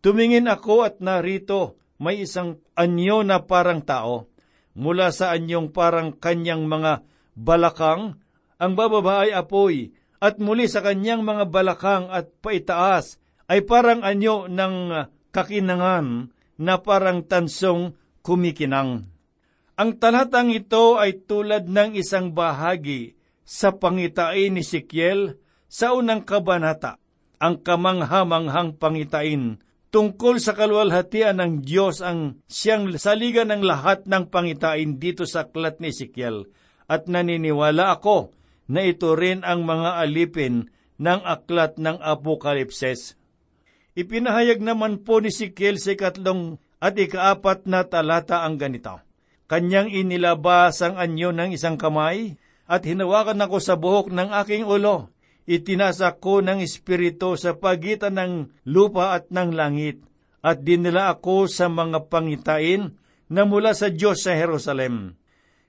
Tumingin 0.01 0.49
ako 0.49 0.87
at 0.87 0.97
narito 1.03 1.77
may 2.01 2.25
isang 2.25 2.57
anyo 2.73 3.21
na 3.21 3.45
parang 3.45 3.85
tao. 3.85 4.25
Mula 4.73 5.13
sa 5.13 5.35
anyong 5.35 5.69
parang 5.69 6.15
kanyang 6.17 6.65
mga 6.65 7.05
balakang, 7.37 8.17
ang 8.57 8.73
bababa 8.73 9.27
ay 9.27 9.35
apoy, 9.35 9.93
at 10.21 10.41
muli 10.41 10.65
sa 10.65 10.81
kanyang 10.81 11.21
mga 11.21 11.49
balakang 11.49 12.09
at 12.09 12.29
paitaas 12.41 13.21
ay 13.49 13.65
parang 13.65 14.05
anyo 14.05 14.45
ng 14.49 15.05
kakinangan 15.33 16.29
na 16.61 16.77
parang 16.77 17.25
tansong 17.25 17.97
kumikinang. 18.21 19.09
Ang 19.77 19.97
talatang 19.97 20.53
ito 20.53 21.01
ay 21.01 21.25
tulad 21.25 21.65
ng 21.65 21.97
isang 21.97 22.33
bahagi 22.33 23.17
sa 23.41 23.73
pangitain 23.73 24.53
ni 24.53 24.63
Sikiel 24.63 25.41
sa 25.65 25.97
unang 25.97 26.21
kabanata, 26.21 27.01
ang 27.41 27.59
kamanghamanghang 27.59 28.77
pangitain 28.77 29.57
tungkol 29.91 30.39
sa 30.39 30.55
kalwalhatian 30.55 31.37
ng 31.37 31.53
Diyos 31.67 31.99
ang 31.99 32.39
siyang 32.47 32.95
saligan 32.95 33.51
ng 33.51 33.61
lahat 33.61 34.07
ng 34.07 34.31
pangitain 34.31 34.97
dito 34.97 35.27
sa 35.27 35.45
aklat 35.45 35.83
ni 35.83 35.91
Sikiel 35.91 36.47
at 36.87 37.11
naniniwala 37.11 37.91
ako 37.99 38.31
na 38.71 38.87
ito 38.87 39.13
rin 39.19 39.43
ang 39.43 39.67
mga 39.67 39.99
alipin 39.99 40.71
ng 40.95 41.19
aklat 41.27 41.75
ng 41.75 41.99
Apokalipses. 41.99 43.19
Ipinahayag 43.99 44.63
naman 44.63 45.03
po 45.03 45.19
ni 45.19 45.27
Sikiel 45.27 45.75
sa 45.75 45.91
ikatlong 45.91 46.55
at 46.81 46.97
ikaapat 46.97 47.69
na 47.69 47.85
talata 47.85 48.41
ang 48.41 48.57
ganito. 48.57 48.97
Kanyang 49.45 49.93
inilabas 49.93 50.81
ang 50.81 50.97
anyo 50.97 51.29
ng 51.29 51.53
isang 51.53 51.77
kamay 51.77 52.35
at 52.65 52.81
hinawakan 52.87 53.45
ako 53.45 53.57
sa 53.61 53.77
buhok 53.77 54.09
ng 54.09 54.33
aking 54.41 54.65
ulo. 54.65 55.13
Itinasak 55.45 56.17
ko 56.23 56.41
ng 56.41 56.63
espiritu 56.63 57.37
sa 57.37 57.53
pagitan 57.53 58.17
ng 58.17 58.33
lupa 58.65 59.13
at 59.13 59.29
ng 59.29 59.53
langit 59.53 60.01
at 60.41 60.65
dinila 60.65 61.13
ako 61.13 61.45
sa 61.45 61.69
mga 61.69 62.09
pangitain 62.09 62.97
na 63.29 63.45
mula 63.45 63.77
sa 63.77 63.93
Diyos 63.93 64.25
sa 64.25 64.33
Jerusalem. 64.33 65.19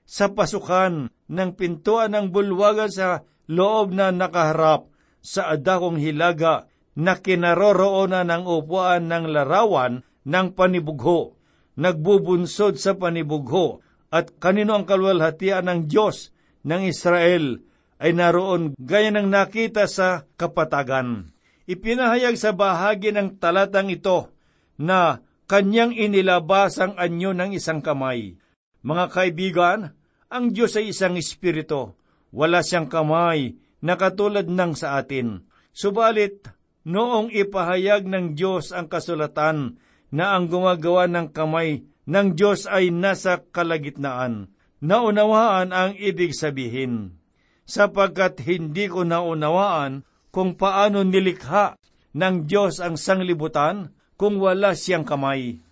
Sa 0.03 0.33
pasukan 0.33 1.11
ng 1.11 1.49
pintuan 1.55 2.11
ng 2.15 2.33
bulwagan 2.33 2.89
sa 2.89 3.23
loob 3.47 3.93
na 3.93 4.09
nakaharap 4.09 4.89
sa 5.23 5.53
adakong 5.55 5.99
hilaga 5.99 6.67
na 6.93 7.17
kinaroroonan 7.19 8.29
ng 8.29 8.43
upuan 8.47 9.07
ng 9.07 9.25
larawan 9.31 10.03
ng 10.23 10.47
panibugho 10.55 11.35
nagbubunsod 11.77 12.77
sa 12.77 12.93
panibugho 12.93 13.81
at 14.13 14.37
kanino 14.37 14.77
ang 14.77 14.85
kalwalhatian 14.85 15.65
ng 15.65 15.79
Diyos 15.89 16.29
ng 16.65 16.85
Israel 16.85 17.61
ay 17.97 18.13
naroon 18.13 18.77
gaya 18.77 19.09
ng 19.09 19.29
nakita 19.29 19.89
sa 19.89 20.27
kapatagan. 20.37 21.33
Ipinahayag 21.65 22.35
sa 22.35 22.51
bahagi 22.51 23.15
ng 23.15 23.39
talatang 23.39 23.87
ito 23.87 24.29
na 24.75 25.23
kanyang 25.47 25.95
inilabas 25.95 26.77
ang 26.77 26.93
anyo 26.99 27.31
ng 27.31 27.55
isang 27.55 27.79
kamay. 27.79 28.35
Mga 28.83 29.05
kaibigan, 29.15 29.79
ang 30.27 30.51
Diyos 30.51 30.75
ay 30.75 30.91
isang 30.91 31.15
espiritu. 31.15 31.95
Wala 32.35 32.59
siyang 32.59 32.91
kamay 32.91 33.55
na 33.79 33.95
katulad 33.95 34.43
ng 34.43 34.73
sa 34.75 34.99
atin. 34.99 35.47
Subalit, 35.71 36.51
noong 36.83 37.31
ipahayag 37.31 38.03
ng 38.03 38.35
Diyos 38.35 38.75
ang 38.75 38.91
kasulatan 38.91 39.79
na 40.13 40.37
ang 40.37 40.45
gumagawa 40.45 41.09
ng 41.09 41.33
kamay 41.33 41.81
ng 42.05 42.37
Diyos 42.37 42.69
ay 42.69 42.93
nasa 42.93 43.41
kalagitnaan. 43.41 44.53
Naunawaan 44.83 45.73
ang 45.73 45.97
ibig 45.97 46.37
sabihin, 46.37 47.17
sapagkat 47.65 48.43
hindi 48.45 48.91
ko 48.91 49.01
naunawaan 49.07 50.05
kung 50.29 50.53
paano 50.53 51.01
nilikha 51.01 51.79
ng 52.13 52.45
Diyos 52.45 52.77
ang 52.83 52.99
sanglibutan 52.99 53.95
kung 54.19 54.37
wala 54.37 54.77
siyang 54.77 55.07
kamay. 55.07 55.63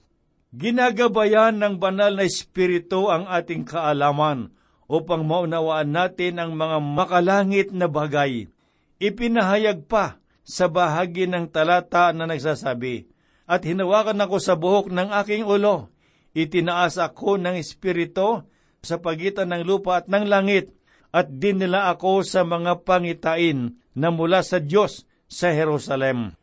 Ginagabayan 0.51 1.59
ng 1.59 1.75
banal 1.77 2.17
na 2.17 2.27
espiritu 2.27 3.11
ang 3.11 3.27
ating 3.27 3.67
kaalaman 3.67 4.51
upang 4.87 5.23
maunawaan 5.23 5.91
natin 5.91 6.39
ang 6.39 6.51
mga 6.55 6.77
makalangit 6.79 7.69
na 7.71 7.87
bagay. 7.87 8.51
Ipinahayag 8.99 9.87
pa 9.87 10.19
sa 10.43 10.67
bahagi 10.67 11.27
ng 11.27 11.47
talata 11.51 12.11
na 12.11 12.27
nagsasabi, 12.27 13.10
at 13.51 13.67
hinawakan 13.67 14.23
ako 14.23 14.39
sa 14.39 14.55
buhok 14.55 14.87
ng 14.87 15.11
aking 15.11 15.43
ulo. 15.43 15.91
Itinaas 16.31 16.95
ako 16.95 17.35
ng 17.35 17.59
espiritu 17.59 18.47
sa 18.79 19.03
pagitan 19.03 19.51
ng 19.51 19.67
lupa 19.67 19.99
at 19.99 20.07
ng 20.07 20.31
langit, 20.31 20.71
at 21.11 21.27
dinila 21.27 21.91
ako 21.91 22.23
sa 22.23 22.47
mga 22.47 22.87
pangitain 22.87 23.75
na 23.91 24.07
mula 24.15 24.39
sa 24.47 24.63
Diyos 24.63 25.03
sa 25.27 25.51
Jerusalem. 25.51 26.39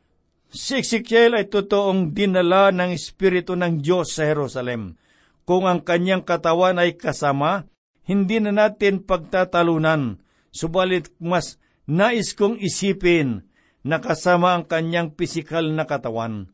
Si 0.52 0.84
Ezekiel 0.84 1.40
ay 1.40 1.48
totoong 1.48 2.12
dinala 2.12 2.68
ng 2.68 2.92
Espiritu 2.92 3.56
ng 3.56 3.80
Diyos 3.80 4.12
sa 4.12 4.28
Jerusalem. 4.28 5.00
Kung 5.48 5.64
ang 5.64 5.80
kanyang 5.80 6.28
katawan 6.28 6.76
ay 6.76 7.00
kasama, 7.00 7.64
hindi 8.04 8.44
na 8.44 8.52
natin 8.52 9.00
pagtatalunan, 9.00 10.20
subalit 10.52 11.08
mas 11.16 11.56
nais 11.88 12.36
kong 12.36 12.60
isipin 12.60 13.48
na 13.80 14.04
kasama 14.04 14.52
ang 14.52 14.68
kanyang 14.68 15.16
pisikal 15.16 15.64
na 15.64 15.88
katawan 15.88 16.52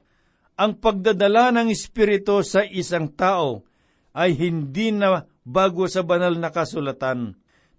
ang 0.54 0.78
pagdadala 0.78 1.50
ng 1.50 1.68
Espiritu 1.70 2.42
sa 2.46 2.62
isang 2.62 3.10
tao 3.10 3.66
ay 4.14 4.38
hindi 4.38 4.94
na 4.94 5.26
bago 5.42 5.90
sa 5.90 6.06
banal 6.06 6.38
na 6.38 6.54
kasulatan. 6.54 7.34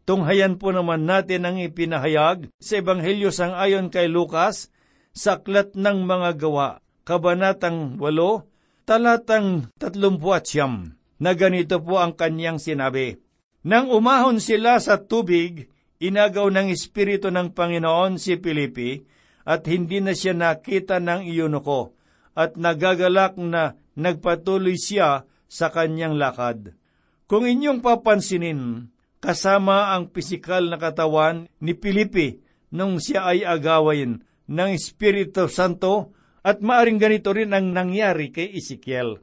Tunghayan 0.06 0.60
po 0.60 0.70
naman 0.76 1.08
natin 1.08 1.48
ang 1.48 1.58
ipinahayag 1.58 2.52
sa 2.62 2.74
Ebanghelyo 2.78 3.32
sang 3.34 3.56
ayon 3.58 3.90
kay 3.90 4.06
Lucas 4.12 4.70
sa 5.16 5.40
Aklat 5.40 5.74
ng 5.74 6.06
Mga 6.06 6.30
Gawa, 6.38 6.84
Kabanatang 7.08 7.98
8, 7.98 8.86
talatang 8.86 9.72
30 9.80 10.22
na 11.16 11.32
ganito 11.34 11.80
po 11.80 11.98
ang 11.98 12.14
kanyang 12.14 12.60
sinabi. 12.60 13.18
Nang 13.66 13.90
umahon 13.90 14.38
sila 14.38 14.78
sa 14.78 15.02
tubig, 15.02 15.72
inagaw 15.98 16.52
ng 16.54 16.70
Espiritu 16.70 17.32
ng 17.34 17.56
Panginoon 17.56 18.22
si 18.22 18.38
Pilipi 18.38 19.02
at 19.48 19.66
hindi 19.66 20.04
na 20.04 20.14
siya 20.14 20.38
nakita 20.38 21.02
ng 21.02 21.26
iyunuko 21.26 21.95
at 22.36 22.60
nagagalak 22.60 23.40
na 23.40 23.80
nagpatuloy 23.96 24.76
siya 24.76 25.24
sa 25.48 25.72
kanyang 25.72 26.20
lakad. 26.20 26.76
Kung 27.26 27.48
inyong 27.48 27.80
papansinin, 27.82 28.92
kasama 29.24 29.96
ang 29.96 30.12
pisikal 30.12 30.62
na 30.68 30.78
katawan 30.78 31.50
ni 31.64 31.74
Pilipi 31.74 32.44
nung 32.76 33.02
siya 33.02 33.32
ay 33.34 33.48
agawain 33.48 34.22
ng 34.46 34.70
Espiritu 34.76 35.50
Santo 35.50 36.14
at 36.46 36.62
maaring 36.62 37.02
ganito 37.02 37.34
rin 37.34 37.56
ang 37.56 37.74
nangyari 37.74 38.30
kay 38.30 38.54
Ezekiel. 38.54 39.18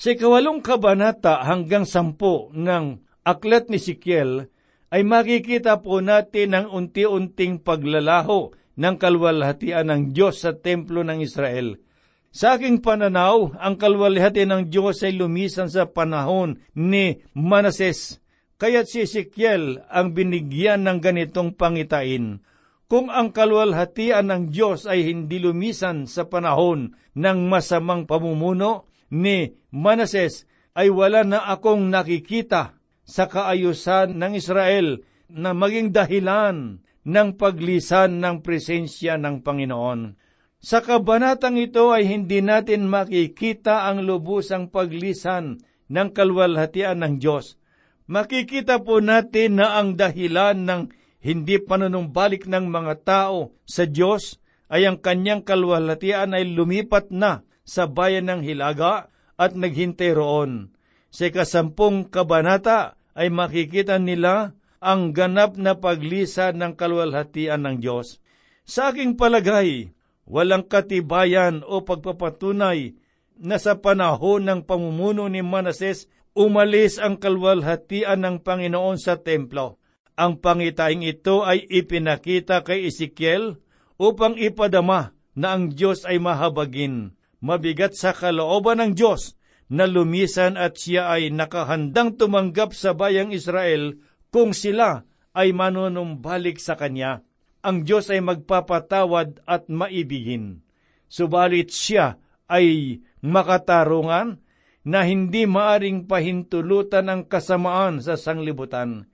Sa 0.00 0.16
kawalong 0.16 0.64
kabanata 0.64 1.44
hanggang 1.44 1.84
sampu 1.84 2.48
ng 2.56 3.04
aklat 3.26 3.68
ni 3.68 3.76
Ezekiel 3.76 4.48
ay 4.88 5.04
makikita 5.04 5.84
po 5.84 6.00
natin 6.00 6.56
ang 6.56 6.66
unti-unting 6.72 7.60
paglalaho 7.60 8.56
ng 8.72 8.94
kalwalhatian 8.96 9.92
ng 9.92 10.02
Diyos 10.16 10.46
sa 10.46 10.56
templo 10.56 11.04
ng 11.04 11.20
Israel– 11.20 11.76
sa 12.32 12.56
aking 12.56 12.80
pananaw, 12.80 13.60
ang 13.60 13.76
kalwalhati 13.76 14.48
ng 14.48 14.72
Diyos 14.72 15.04
ay 15.04 15.20
lumisan 15.20 15.68
sa 15.68 15.84
panahon 15.84 16.56
ni 16.72 17.20
Manases, 17.36 18.24
kaya't 18.56 18.88
si 18.88 19.04
Ezekiel 19.04 19.84
ang 19.92 20.16
binigyan 20.16 20.88
ng 20.88 21.04
ganitong 21.04 21.52
pangitain. 21.52 22.40
Kung 22.88 23.12
ang 23.12 23.36
kalwalhatian 23.36 24.32
ng 24.32 24.42
Diyos 24.48 24.88
ay 24.88 25.12
hindi 25.12 25.44
lumisan 25.44 26.08
sa 26.08 26.24
panahon 26.24 26.96
ng 27.12 27.38
masamang 27.52 28.08
pamumuno 28.08 28.88
ni 29.12 29.52
Manases, 29.68 30.48
ay 30.72 30.88
wala 30.88 31.28
na 31.28 31.52
akong 31.52 31.92
nakikita 31.92 32.80
sa 33.04 33.28
kaayusan 33.28 34.16
ng 34.16 34.32
Israel 34.40 35.04
na 35.28 35.52
maging 35.52 35.92
dahilan 35.92 36.80
ng 37.04 37.28
paglisan 37.36 38.24
ng 38.24 38.40
presensya 38.40 39.20
ng 39.20 39.44
Panginoon. 39.44 40.21
Sa 40.62 40.78
kabanatang 40.78 41.58
ito 41.58 41.90
ay 41.90 42.06
hindi 42.06 42.38
natin 42.38 42.86
makikita 42.86 43.90
ang 43.90 44.06
lubusang 44.06 44.70
paglisan 44.70 45.58
ng 45.90 46.08
kalwalhatian 46.14 47.02
ng 47.02 47.18
Diyos. 47.18 47.58
Makikita 48.06 48.78
po 48.78 49.02
natin 49.02 49.58
na 49.58 49.82
ang 49.82 49.98
dahilan 49.98 50.62
ng 50.62 50.82
hindi 51.18 51.58
panunumbalik 51.58 52.46
ng 52.46 52.70
mga 52.70 52.94
tao 53.02 53.58
sa 53.66 53.90
Diyos 53.90 54.38
ay 54.70 54.86
ang 54.86 55.02
kanyang 55.02 55.42
kalwalhatian 55.42 56.30
ay 56.30 56.54
lumipat 56.54 57.10
na 57.10 57.42
sa 57.66 57.90
bayan 57.90 58.30
ng 58.30 58.46
Hilaga 58.46 59.10
at 59.34 59.58
naghintay 59.58 60.14
roon. 60.14 60.78
Sa 61.10 61.26
kasampung 61.34 62.06
kabanata 62.06 62.94
ay 63.18 63.34
makikita 63.34 63.98
nila 63.98 64.54
ang 64.78 65.10
ganap 65.10 65.58
na 65.58 65.74
paglisan 65.74 66.54
ng 66.54 66.78
kalwalhatian 66.78 67.66
ng 67.66 67.76
Diyos. 67.82 68.22
Sa 68.62 68.94
aking 68.94 69.18
palagay, 69.18 69.90
walang 70.26 70.66
katibayan 70.66 71.66
o 71.66 71.82
pagpapatunay 71.82 72.94
na 73.42 73.56
sa 73.58 73.78
panahon 73.78 74.46
ng 74.46 74.60
pamumuno 74.62 75.26
ni 75.26 75.42
Manases 75.42 76.06
umalis 76.32 76.96
ang 76.96 77.20
kalwalhatian 77.20 78.22
ng 78.22 78.36
Panginoon 78.40 78.96
sa 78.96 79.20
templo. 79.20 79.82
Ang 80.16 80.38
pangitaing 80.38 81.04
ito 81.04 81.42
ay 81.42 81.64
ipinakita 81.66 82.62
kay 82.62 82.88
Ezekiel 82.88 83.58
upang 83.96 84.36
ipadama 84.36 85.16
na 85.32 85.56
ang 85.56 85.72
Diyos 85.72 86.04
ay 86.04 86.20
mahabagin, 86.20 87.16
mabigat 87.40 87.96
sa 87.96 88.12
kalooban 88.12 88.80
ng 88.80 88.92
Diyos 88.92 89.40
na 89.72 89.88
lumisan 89.88 90.60
at 90.60 90.76
siya 90.76 91.08
ay 91.08 91.32
nakahandang 91.32 92.20
tumanggap 92.20 92.76
sa 92.76 92.92
bayang 92.92 93.32
Israel 93.32 93.96
kung 94.28 94.52
sila 94.52 95.08
ay 95.32 95.56
manunumbalik 95.56 96.60
sa 96.60 96.76
Kanya. 96.76 97.24
Ang 97.62 97.86
Diyos 97.86 98.10
ay 98.10 98.18
magpapatawad 98.18 99.46
at 99.46 99.70
maibigin. 99.70 100.66
Subalit 101.06 101.70
siya 101.70 102.18
ay 102.50 102.98
makatarungan 103.22 104.42
na 104.82 105.06
hindi 105.06 105.46
maaring 105.46 106.10
pahintulutan 106.10 107.06
ang 107.06 107.22
kasamaan 107.30 108.02
sa 108.02 108.18
sanglibutan. 108.18 109.06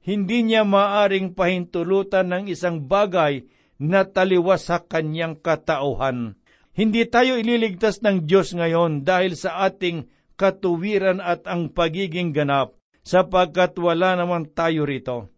Hindi 0.00 0.48
niya 0.48 0.64
maaring 0.64 1.36
pahintulutan 1.36 2.32
ng 2.32 2.44
isang 2.48 2.88
bagay 2.88 3.44
na 3.76 4.08
taliwas 4.08 4.72
sa 4.72 4.80
kanyang 4.80 5.36
katauhan. 5.36 6.40
Hindi 6.72 7.04
tayo 7.04 7.36
ililigtas 7.36 8.00
ng 8.00 8.24
Diyos 8.24 8.56
ngayon 8.56 9.04
dahil 9.04 9.36
sa 9.36 9.60
ating 9.68 10.08
katuwiran 10.40 11.20
at 11.20 11.44
ang 11.44 11.68
pagiging 11.68 12.32
ganap, 12.32 12.72
sapagkat 13.04 13.76
wala 13.76 14.16
naman 14.16 14.48
tayo 14.48 14.88
rito. 14.88 15.28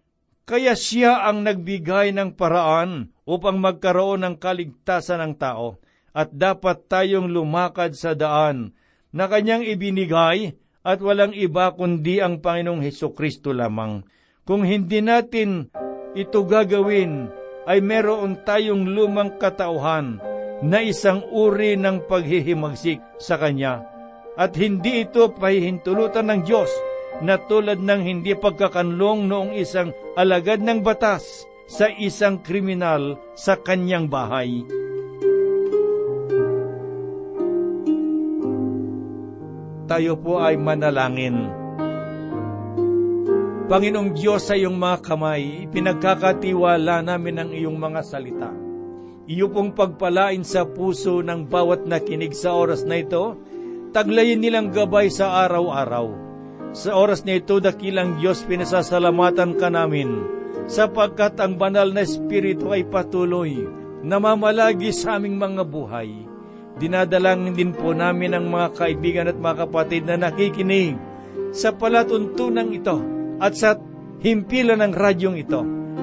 Kaya 0.43 0.75
siya 0.75 1.23
ang 1.31 1.47
nagbigay 1.47 2.11
ng 2.11 2.35
paraan 2.35 3.15
upang 3.23 3.63
magkaroon 3.63 4.27
ng 4.27 4.35
kaligtasan 4.43 5.23
ng 5.23 5.35
tao, 5.39 5.79
at 6.13 6.29
dapat 6.35 6.91
tayong 6.91 7.31
lumakad 7.33 7.97
sa 7.97 8.13
daan 8.13 8.77
na 9.15 9.31
kanyang 9.31 9.65
ibinigay 9.65 10.53
at 10.83 10.99
walang 11.01 11.33
iba 11.33 11.73
kundi 11.73 12.21
ang 12.21 12.43
Panginoong 12.43 12.85
Heso 12.85 13.15
Kristo 13.17 13.55
lamang. 13.55 14.05
Kung 14.43 14.67
hindi 14.67 15.01
natin 15.01 15.71
ito 16.13 16.45
gagawin, 16.45 17.31
ay 17.65 17.79
meron 17.79 18.43
tayong 18.43 18.91
lumang 18.91 19.39
katauhan 19.39 20.19
na 20.67 20.83
isang 20.83 21.23
uri 21.31 21.79
ng 21.79 22.11
paghihimagsik 22.11 22.99
sa 23.23 23.39
Kanya. 23.39 23.87
At 24.35 24.59
hindi 24.59 25.07
ito 25.07 25.31
pahihintulutan 25.31 26.27
ng 26.27 26.41
Diyos 26.43 26.69
na 27.23 27.39
tulad 27.39 27.79
ng 27.79 28.03
hindi 28.03 28.35
pagkakanlong 28.35 29.31
noong 29.31 29.51
isang 29.55 29.95
alagad 30.19 30.61
ng 30.61 30.83
batas 30.83 31.47
sa 31.71 31.87
isang 31.89 32.43
kriminal 32.43 33.17
sa 33.39 33.57
kanyang 33.57 34.11
bahay. 34.11 34.67
tayo 39.93 40.17
po 40.17 40.41
ay 40.41 40.57
manalangin. 40.57 41.53
Panginoong 43.69 44.17
Diyos 44.17 44.49
sa 44.49 44.57
iyong 44.57 44.81
mga 44.81 45.05
kamay, 45.05 45.69
pinagkakatiwala 45.69 47.05
namin 47.05 47.37
ang 47.37 47.51
iyong 47.53 47.77
mga 47.77 48.01
salita. 48.01 48.49
Iyo 49.29 49.53
pong 49.53 49.77
pagpalain 49.77 50.49
sa 50.49 50.65
puso 50.65 51.21
ng 51.21 51.45
bawat 51.45 51.85
nakinig 51.85 52.33
sa 52.33 52.57
oras 52.57 52.89
na 52.89 53.05
ito, 53.05 53.37
taglayin 53.93 54.41
nilang 54.41 54.73
gabay 54.73 55.13
sa 55.13 55.45
araw-araw. 55.45 56.32
Sa 56.73 56.97
oras 56.97 57.25
na 57.29 57.37
ito, 57.37 57.61
dakilang 57.61 58.17
Diyos, 58.17 58.45
pinasasalamatan 58.49 59.61
ka 59.61 59.69
namin, 59.69 60.25
sapagkat 60.69 61.37
ang 61.41 61.61
banal 61.61 61.93
na 61.93 62.05
Espiritu 62.05 62.73
ay 62.73 62.89
patuloy, 62.89 63.69
namamalagi 64.01 64.91
sa 64.91 65.21
aming 65.21 65.37
mga 65.37 65.65
buhay 65.69 66.33
Dinadalangin 66.81 67.53
din 67.53 67.73
po 67.77 67.93
namin 67.93 68.33
ang 68.33 68.49
mga 68.49 68.73
kaibigan 68.73 69.29
at 69.29 69.37
mga 69.37 69.69
kapatid 69.69 70.09
na 70.09 70.17
nakikinig 70.17 70.97
sa 71.53 71.77
palatuntunan 71.77 72.73
ito 72.73 72.97
at 73.37 73.53
sa 73.53 73.77
himpilan 74.25 74.81
ng 74.81 74.95
radyong 74.97 75.37
ito 75.37 75.61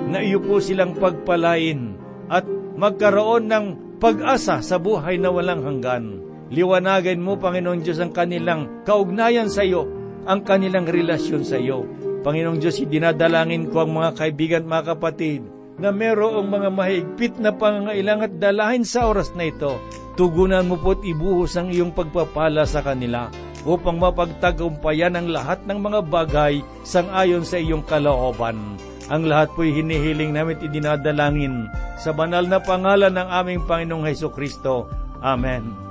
na 0.09 0.21
iyo 0.21 0.37
po 0.43 0.61
silang 0.61 0.93
pagpalain 0.93 1.97
at 2.29 2.45
magkaroon 2.77 3.49
ng 3.49 3.65
pag-asa 3.97 4.61
sa 4.61 4.77
buhay 4.77 5.17
na 5.17 5.33
walang 5.33 5.65
hanggan. 5.65 6.21
Liwanagan 6.49 7.21
mo, 7.21 7.37
Panginoong 7.37 7.81
Diyos, 7.85 8.01
ang 8.01 8.13
kanilang 8.13 8.85
kaugnayan 8.85 9.49
sa 9.49 9.65
iyo, 9.65 9.85
ang 10.29 10.45
kanilang 10.45 10.85
relasyon 10.85 11.41
sa 11.41 11.57
iyo. 11.57 11.89
Panginoong 12.21 12.61
Diyos, 12.61 12.77
dinadalangin 12.85 13.73
ko 13.73 13.83
ang 13.83 13.97
mga 13.97 14.11
kaibigan 14.13 14.63
at 14.63 14.69
mga 14.69 14.85
kapatid 14.93 15.41
na 15.81 15.89
merong 15.89 16.45
mga 16.45 16.69
mahigpit 16.69 17.33
na 17.41 17.55
pangangailangan 17.55 18.29
at 18.29 18.33
dalahin 18.37 18.85
sa 18.85 19.09
oras 19.09 19.33
na 19.33 19.49
ito. 19.49 19.81
Tugunan 20.19 20.67
mo 20.67 20.75
po't 20.77 21.01
ibuhos 21.01 21.55
ang 21.55 21.71
iyong 21.71 21.95
pagpapala 21.95 22.67
sa 22.67 22.83
kanila 22.83 23.31
upang 23.63 23.97
mapagtagumpayan 23.97 25.15
ang 25.15 25.31
lahat 25.31 25.63
ng 25.63 25.79
mga 25.79 25.99
bagay 26.11 26.59
sang-ayon 26.83 27.47
sa 27.47 27.57
iyong 27.57 27.83
kalooban. 27.87 28.75
Ang 29.09 29.25
lahat 29.25 29.49
po'y 29.57 29.73
hinihiling 29.73 30.35
namin 30.35 30.61
idinadalangin 30.61 31.65
sa 31.97 32.13
banal 32.13 32.45
na 32.45 32.61
pangalan 32.61 33.15
ng 33.15 33.29
aming 33.31 33.63
Panginoong 33.65 34.05
Heso 34.05 34.29
Kristo. 34.29 34.85
Amen. 35.23 35.88